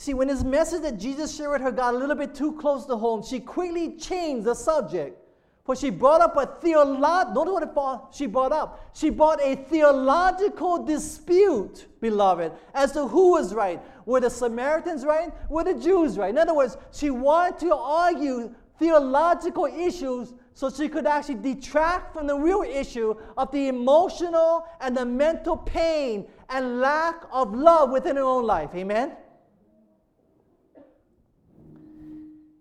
See, 0.00 0.14
when 0.14 0.28
this 0.28 0.44
message 0.44 0.82
that 0.82 0.96
Jesus 0.96 1.36
shared 1.36 1.50
with 1.50 1.60
her 1.60 1.72
got 1.72 1.92
a 1.92 1.96
little 1.98 2.14
bit 2.14 2.32
too 2.32 2.52
close 2.52 2.86
to 2.86 2.96
home, 2.96 3.20
she 3.22 3.40
quickly 3.40 3.96
changed 3.96 4.44
the 4.44 4.54
subject. 4.54 5.18
For 5.64 5.74
she 5.74 5.90
brought 5.90 6.20
up 6.20 6.36
a 6.36 6.46
theological, 6.46 7.44
notice 7.44 7.68
what 7.74 8.14
she 8.14 8.26
brought 8.26 8.52
up. 8.52 8.90
She 8.94 9.10
brought 9.10 9.42
a 9.42 9.56
theological 9.56 10.84
dispute, 10.84 11.88
beloved, 12.00 12.52
as 12.74 12.92
to 12.92 13.08
who 13.08 13.32
was 13.32 13.52
right. 13.52 13.82
Were 14.06 14.20
the 14.20 14.30
Samaritans 14.30 15.04
right? 15.04 15.30
Were 15.50 15.64
the 15.64 15.74
Jews 15.74 16.16
right? 16.16 16.30
In 16.30 16.38
other 16.38 16.54
words, 16.54 16.76
she 16.92 17.10
wanted 17.10 17.58
to 17.66 17.74
argue 17.74 18.54
theological 18.78 19.66
issues 19.66 20.32
so 20.54 20.70
she 20.70 20.88
could 20.88 21.06
actually 21.06 21.34
detract 21.34 22.14
from 22.14 22.28
the 22.28 22.36
real 22.36 22.62
issue 22.62 23.16
of 23.36 23.50
the 23.50 23.66
emotional 23.66 24.64
and 24.80 24.96
the 24.96 25.04
mental 25.04 25.56
pain 25.56 26.28
and 26.48 26.80
lack 26.80 27.24
of 27.32 27.52
love 27.52 27.90
within 27.90 28.14
her 28.14 28.22
own 28.22 28.46
life. 28.46 28.70
Amen? 28.76 29.12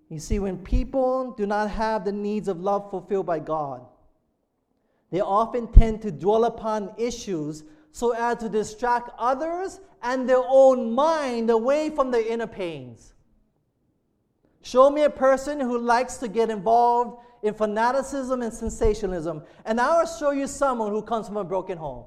You 0.09 0.19
see, 0.19 0.39
when 0.39 0.57
people 0.57 1.31
do 1.31 1.45
not 1.45 1.69
have 1.69 2.05
the 2.05 2.11
needs 2.11 2.47
of 2.47 2.61
love 2.61 2.89
fulfilled 2.89 3.25
by 3.25 3.39
God, 3.39 3.85
they 5.11 5.21
often 5.21 5.67
tend 5.71 6.01
to 6.01 6.11
dwell 6.11 6.45
upon 6.45 6.93
issues 6.97 7.63
so 7.91 8.13
as 8.13 8.37
to 8.37 8.49
distract 8.49 9.09
others 9.17 9.79
and 10.01 10.27
their 10.27 10.43
own 10.47 10.93
mind 10.93 11.49
away 11.49 11.89
from 11.89 12.11
their 12.11 12.25
inner 12.25 12.47
pains. 12.47 13.13
Show 14.61 14.89
me 14.89 15.03
a 15.03 15.09
person 15.09 15.59
who 15.59 15.77
likes 15.77 16.17
to 16.17 16.27
get 16.27 16.49
involved 16.49 17.23
in 17.43 17.53
fanaticism 17.53 18.41
and 18.41 18.53
sensationalism, 18.53 19.43
and 19.65 19.79
I 19.79 19.99
will 19.99 20.07
show 20.07 20.31
you 20.31 20.47
someone 20.47 20.91
who 20.91 21.01
comes 21.01 21.27
from 21.27 21.37
a 21.37 21.43
broken 21.43 21.77
home. 21.77 22.05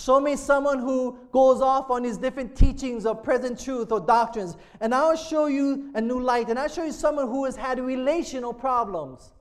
Show 0.00 0.18
me 0.18 0.34
someone 0.34 0.78
who 0.78 1.18
goes 1.30 1.60
off 1.60 1.90
on 1.90 2.04
these 2.04 2.16
different 2.16 2.56
teachings 2.56 3.04
of 3.04 3.22
present 3.22 3.60
truth 3.60 3.92
or 3.92 4.00
doctrines, 4.00 4.56
and 4.80 4.94
I'll 4.94 5.14
show 5.14 5.44
you 5.44 5.90
a 5.94 6.00
new 6.00 6.18
light. 6.18 6.48
And 6.48 6.58
I'll 6.58 6.70
show 6.70 6.84
you 6.84 6.92
someone 6.92 7.26
who 7.26 7.44
has 7.44 7.54
had 7.54 7.78
relational 7.78 8.54
problems. 8.54 9.32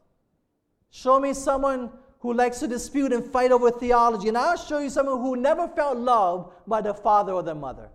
Show 0.89 1.17
me 1.17 1.33
someone 1.33 1.89
who 2.19 2.33
likes 2.33 2.59
to 2.59 2.67
dispute 2.67 3.13
and 3.13 3.25
fight 3.25 3.53
over 3.53 3.71
theology, 3.71 4.27
and 4.27 4.37
I'll 4.37 4.57
show 4.57 4.79
you 4.79 4.89
someone 4.89 5.21
who 5.21 5.37
never 5.37 5.65
felt 5.69 5.97
loved 5.97 6.51
by 6.67 6.81
their 6.81 6.93
father 6.93 7.31
or 7.31 7.41
their 7.41 7.55
mother. 7.55 7.89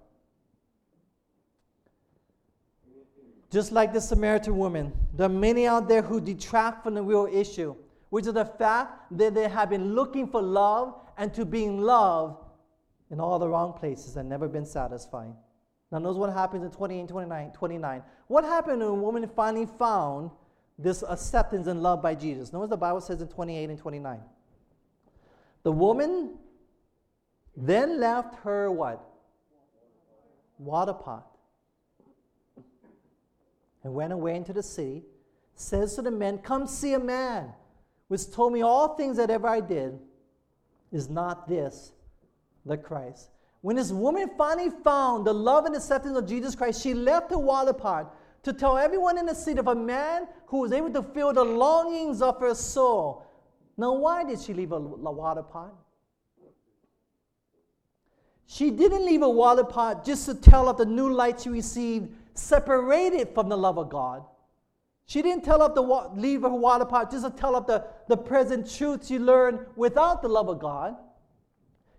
Just 3.50 3.72
like 3.72 3.92
the 3.92 4.00
Samaritan 4.00 4.57
woman, 4.57 4.90
there 5.12 5.27
are 5.27 5.29
many 5.29 5.66
out 5.66 5.87
there 5.87 6.00
who 6.00 6.18
detract 6.18 6.83
from 6.83 6.94
the 6.94 7.03
real 7.03 7.29
issue, 7.31 7.77
which 8.09 8.27
is 8.27 8.33
the 8.33 8.46
fact 8.46 9.03
that 9.18 9.35
they 9.35 9.50
have 9.50 9.68
been 9.68 9.94
looking 9.94 10.27
for 10.27 10.40
love 10.40 10.94
and 11.18 11.35
to 11.35 11.44
being 11.44 11.83
loved 11.83 12.38
in 13.14 13.20
all 13.20 13.38
the 13.38 13.48
wrong 13.48 13.72
places 13.72 14.16
and 14.16 14.29
never 14.29 14.48
been 14.48 14.66
satisfied. 14.66 15.33
Now, 15.92 15.98
notice 16.00 16.18
what 16.18 16.33
happens 16.33 16.64
in 16.64 16.70
28 16.72 16.98
and 16.98 17.09
29, 17.09 17.53
29. 17.53 18.03
What 18.27 18.42
happened 18.42 18.81
when 18.81 18.88
a 18.88 18.92
woman 18.92 19.31
finally 19.37 19.66
found 19.66 20.33
this 20.77 21.05
acceptance 21.09 21.68
and 21.68 21.81
love 21.81 22.03
by 22.03 22.16
Jesus? 22.16 22.53
Notice 22.53 22.70
the 22.70 22.77
Bible 22.77 23.00
says 23.00 23.22
in 23.22 23.29
28 23.29 23.70
and 23.70 23.79
29. 23.79 24.20
The 25.62 25.70
woman 25.70 26.35
then 27.57 28.00
left 28.00 28.35
her 28.42 28.68
what? 28.68 29.00
Water 30.59 30.94
pot. 30.94 31.24
And 33.85 33.94
went 33.94 34.12
away 34.12 34.35
into 34.35 34.53
the 34.53 34.62
city, 34.62 35.05
says 35.55 35.94
to 35.94 36.03
the 36.03 36.11
men, 36.11 36.38
Come 36.38 36.66
see 36.66 36.94
a 36.94 36.98
man 36.98 37.53
which 38.09 38.29
told 38.33 38.53
me 38.53 38.62
all 38.62 38.96
things 38.96 39.18
that 39.18 39.31
ever 39.31 39.46
I 39.46 39.61
did. 39.61 40.00
Is 40.90 41.09
not 41.09 41.48
this 41.48 41.92
the 42.66 42.77
Christ. 42.77 43.31
When 43.61 43.77
this 43.77 43.90
woman 43.90 44.31
finally 44.37 44.70
found 44.83 45.27
the 45.27 45.33
love 45.33 45.64
and 45.64 45.74
acceptance 45.74 46.16
of 46.18 46.27
Jesus 46.27 46.55
Christ, 46.55 46.83
she 46.83 46.92
left 46.92 47.31
her 47.31 47.38
wall 47.38 47.68
apart 47.68 48.09
to 48.42 48.53
tell 48.53 48.77
everyone 48.77 49.16
in 49.16 49.27
the 49.27 49.35
city 49.35 49.59
of 49.59 49.68
a 49.68 49.74
man 49.74 50.29
who 50.46 50.59
was 50.61 50.72
able 50.72 50.90
to 50.90 51.03
fill 51.03 51.33
the 51.33 51.44
longings 51.44 52.20
of 52.20 52.38
her 52.40 52.55
soul. 52.55 53.27
Now, 53.77 53.94
why 53.94 54.22
did 54.22 54.40
she 54.40 54.53
leave 54.53 54.72
a, 54.72 54.77
a 54.77 54.79
water 54.79 55.42
pot? 55.42 55.72
She 58.46 58.70
didn't 58.70 59.05
leave 59.07 59.22
a 59.22 59.29
water 59.29 59.64
pot 59.64 60.05
just 60.05 60.27
to 60.27 60.35
tell 60.35 60.68
of 60.68 60.77
the 60.77 60.85
new 60.85 61.11
light 61.12 61.40
she 61.40 61.48
received, 61.48 62.12
separated 62.35 63.31
from 63.35 63.48
the 63.48 63.57
love 63.57 63.79
of 63.79 63.88
God. 63.88 64.24
She 65.07 65.22
didn't 65.22 65.44
tell 65.44 65.62
of 65.62 65.74
the 65.74 65.83
leave 66.20 66.42
her 66.42 66.48
water 66.48 66.85
pot 66.85 67.11
just 67.11 67.24
to 67.24 67.31
tell 67.31 67.57
of 67.57 67.66
the, 67.66 67.87
the 68.09 68.16
present 68.16 68.70
truth 68.70 69.07
she 69.07 69.18
learned 69.18 69.61
without 69.77 70.22
the 70.22 70.29
love 70.29 70.48
of 70.48 70.61
God. 70.61 70.96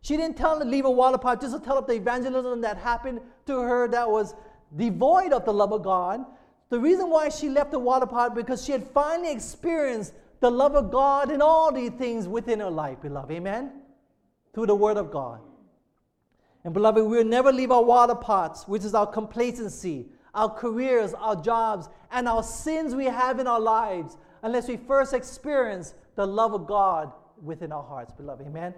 She 0.05 0.17
didn't 0.17 0.37
tell 0.37 0.59
to 0.59 0.65
leave 0.65 0.85
a 0.85 0.91
water 0.91 1.17
pot 1.17 1.41
just 1.41 1.55
to 1.55 1.59
tell 1.59 1.79
up 1.79 1.87
the 1.87 1.93
evangelism 1.93 2.61
that 2.61 2.77
happened 2.77 3.21
to 3.47 3.59
her 3.59 3.87
that 3.87 4.07
was 4.07 4.35
devoid 4.75 5.33
of 5.33 5.45
the 5.45 5.51
love 5.51 5.73
of 5.73 5.81
God. 5.81 6.23
The 6.69 6.79
reason 6.79 7.09
why 7.09 7.29
she 7.29 7.49
left 7.49 7.71
the 7.71 7.79
water 7.79 8.05
pot 8.05 8.35
because 8.35 8.63
she 8.63 8.71
had 8.71 8.87
finally 8.91 9.31
experienced 9.31 10.13
the 10.41 10.51
love 10.51 10.75
of 10.75 10.91
God 10.91 11.31
and 11.31 11.41
all 11.41 11.73
these 11.73 11.89
things 11.89 12.27
within 12.27 12.59
her 12.59 12.69
life, 12.69 13.01
beloved. 13.01 13.31
Amen? 13.31 13.81
Through 14.53 14.67
the 14.67 14.75
Word 14.75 14.97
of 14.97 15.09
God. 15.09 15.39
And 16.63 16.71
beloved, 16.71 17.03
we'll 17.03 17.25
never 17.25 17.51
leave 17.51 17.71
our 17.71 17.83
water 17.83 18.13
pots, 18.13 18.67
which 18.67 18.83
is 18.83 18.93
our 18.93 19.07
complacency, 19.07 20.05
our 20.35 20.49
careers, 20.49 21.15
our 21.15 21.35
jobs, 21.35 21.89
and 22.11 22.27
our 22.27 22.43
sins 22.43 22.93
we 22.93 23.05
have 23.05 23.39
in 23.39 23.47
our 23.47 23.59
lives, 23.59 24.17
unless 24.43 24.67
we 24.67 24.77
first 24.77 25.15
experience 25.15 25.95
the 26.15 26.27
love 26.27 26.53
of 26.53 26.67
God 26.67 27.11
within 27.41 27.71
our 27.71 27.81
hearts, 27.81 28.11
beloved. 28.11 28.45
Amen? 28.45 28.75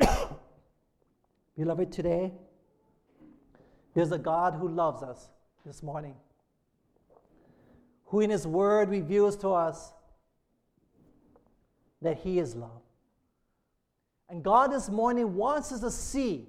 Beloved, 1.56 1.92
today, 1.92 2.32
there's 3.94 4.12
a 4.12 4.18
God 4.18 4.54
who 4.54 4.68
loves 4.68 5.02
us 5.02 5.30
this 5.66 5.82
morning, 5.82 6.14
who 8.06 8.20
in 8.20 8.30
His 8.30 8.46
Word 8.46 8.88
reveals 8.90 9.36
to 9.38 9.50
us 9.50 9.92
that 12.02 12.18
He 12.18 12.38
is 12.38 12.54
love. 12.54 12.82
And 14.28 14.42
God 14.42 14.72
this 14.72 14.88
morning 14.88 15.34
wants 15.34 15.72
us 15.72 15.80
to 15.80 15.90
see 15.90 16.48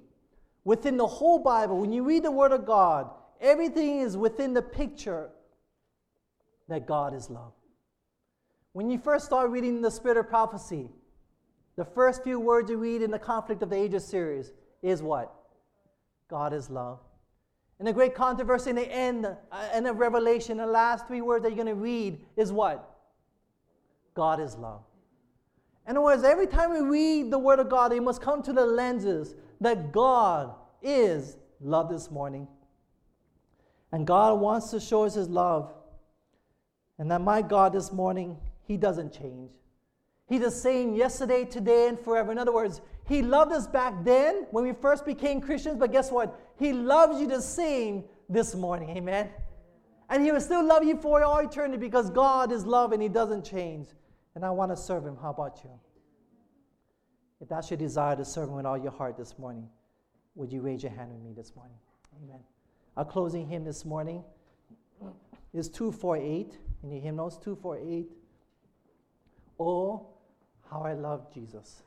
within 0.64 0.96
the 0.96 1.06
whole 1.06 1.38
Bible, 1.38 1.78
when 1.78 1.92
you 1.92 2.02
read 2.02 2.22
the 2.22 2.30
Word 2.30 2.52
of 2.52 2.66
God, 2.66 3.10
everything 3.40 4.00
is 4.00 4.16
within 4.16 4.54
the 4.54 4.62
picture 4.62 5.30
that 6.68 6.86
God 6.86 7.14
is 7.14 7.30
love. 7.30 7.52
When 8.72 8.90
you 8.90 8.98
first 8.98 9.24
start 9.24 9.50
reading 9.50 9.82
the 9.82 9.90
Spirit 9.90 10.18
of 10.18 10.28
Prophecy, 10.28 10.88
the 11.80 11.86
first 11.86 12.22
few 12.22 12.38
words 12.38 12.68
you 12.68 12.76
read 12.76 13.00
in 13.00 13.10
the 13.10 13.18
Conflict 13.18 13.62
of 13.62 13.70
the 13.70 13.76
Ages 13.76 14.04
series 14.04 14.52
is 14.82 15.02
what? 15.02 15.32
God 16.28 16.52
is 16.52 16.68
love. 16.68 16.98
And 17.78 17.88
the 17.88 17.92
great 17.94 18.14
controversy 18.14 18.68
in 18.68 18.76
the 18.76 18.86
end, 18.86 19.24
uh, 19.24 19.68
end 19.72 19.86
of 19.86 19.96
Revelation, 19.96 20.58
the 20.58 20.66
last 20.66 21.06
three 21.06 21.22
words 21.22 21.42
that 21.42 21.48
you're 21.48 21.64
going 21.64 21.74
to 21.74 21.82
read 21.82 22.20
is 22.36 22.52
what? 22.52 22.98
God 24.12 24.40
is 24.40 24.56
love. 24.56 24.82
In 25.88 25.92
other 25.92 26.02
words, 26.02 26.22
every 26.22 26.46
time 26.46 26.70
we 26.70 26.80
read 26.80 27.30
the 27.30 27.38
Word 27.38 27.60
of 27.60 27.70
God, 27.70 27.94
it 27.94 28.02
must 28.02 28.20
come 28.20 28.42
to 28.42 28.52
the 28.52 28.66
lenses 28.66 29.34
that 29.62 29.90
God 29.90 30.52
is 30.82 31.38
love 31.62 31.88
this 31.88 32.10
morning. 32.10 32.46
And 33.90 34.06
God 34.06 34.38
wants 34.38 34.70
to 34.72 34.80
show 34.80 35.04
us 35.04 35.14
His 35.14 35.30
love. 35.30 35.72
And 36.98 37.10
that 37.10 37.22
my 37.22 37.40
God 37.40 37.72
this 37.72 37.90
morning, 37.90 38.36
He 38.64 38.76
doesn't 38.76 39.14
change. 39.14 39.52
He's 40.30 40.42
the 40.42 40.50
same 40.50 40.94
yesterday, 40.94 41.44
today, 41.44 41.88
and 41.88 41.98
forever. 41.98 42.30
In 42.30 42.38
other 42.38 42.52
words, 42.52 42.80
He 43.08 43.20
loved 43.20 43.52
us 43.52 43.66
back 43.66 44.04
then 44.04 44.46
when 44.52 44.62
we 44.62 44.72
first 44.72 45.04
became 45.04 45.40
Christians, 45.40 45.76
but 45.76 45.90
guess 45.90 46.12
what? 46.12 46.40
He 46.56 46.72
loves 46.72 47.20
you 47.20 47.26
the 47.26 47.42
same 47.42 48.04
this 48.28 48.54
morning. 48.54 48.96
Amen. 48.96 49.28
And 50.08 50.24
He 50.24 50.30
will 50.30 50.40
still 50.40 50.64
love 50.64 50.84
you 50.84 50.96
for 50.96 51.24
all 51.24 51.40
eternity 51.40 51.78
because 51.78 52.10
God 52.10 52.52
is 52.52 52.64
love 52.64 52.92
and 52.92 53.02
He 53.02 53.08
doesn't 53.08 53.44
change. 53.44 53.88
And 54.36 54.44
I 54.44 54.50
want 54.50 54.70
to 54.70 54.76
serve 54.76 55.04
Him. 55.04 55.16
How 55.20 55.30
about 55.30 55.62
you? 55.64 55.70
If 57.40 57.48
that's 57.48 57.68
your 57.68 57.78
desire 57.78 58.14
to 58.14 58.24
serve 58.24 58.50
Him 58.50 58.54
with 58.54 58.66
all 58.66 58.78
your 58.78 58.92
heart 58.92 59.16
this 59.16 59.36
morning, 59.36 59.68
would 60.36 60.52
you 60.52 60.60
raise 60.60 60.84
your 60.84 60.92
hand 60.92 61.12
with 61.12 61.22
me 61.22 61.32
this 61.36 61.56
morning? 61.56 61.76
Amen. 62.22 62.38
Our 62.96 63.04
closing 63.04 63.48
hymn 63.48 63.64
this 63.64 63.84
morning 63.84 64.22
is 65.52 65.68
248 65.68 66.56
in 66.84 66.90
your 66.92 67.00
hymnals 67.00 67.36
248. 67.38 68.12
Oh, 69.58 70.06
how 70.70 70.82
I 70.82 70.94
love 70.94 71.32
Jesus. 71.34 71.82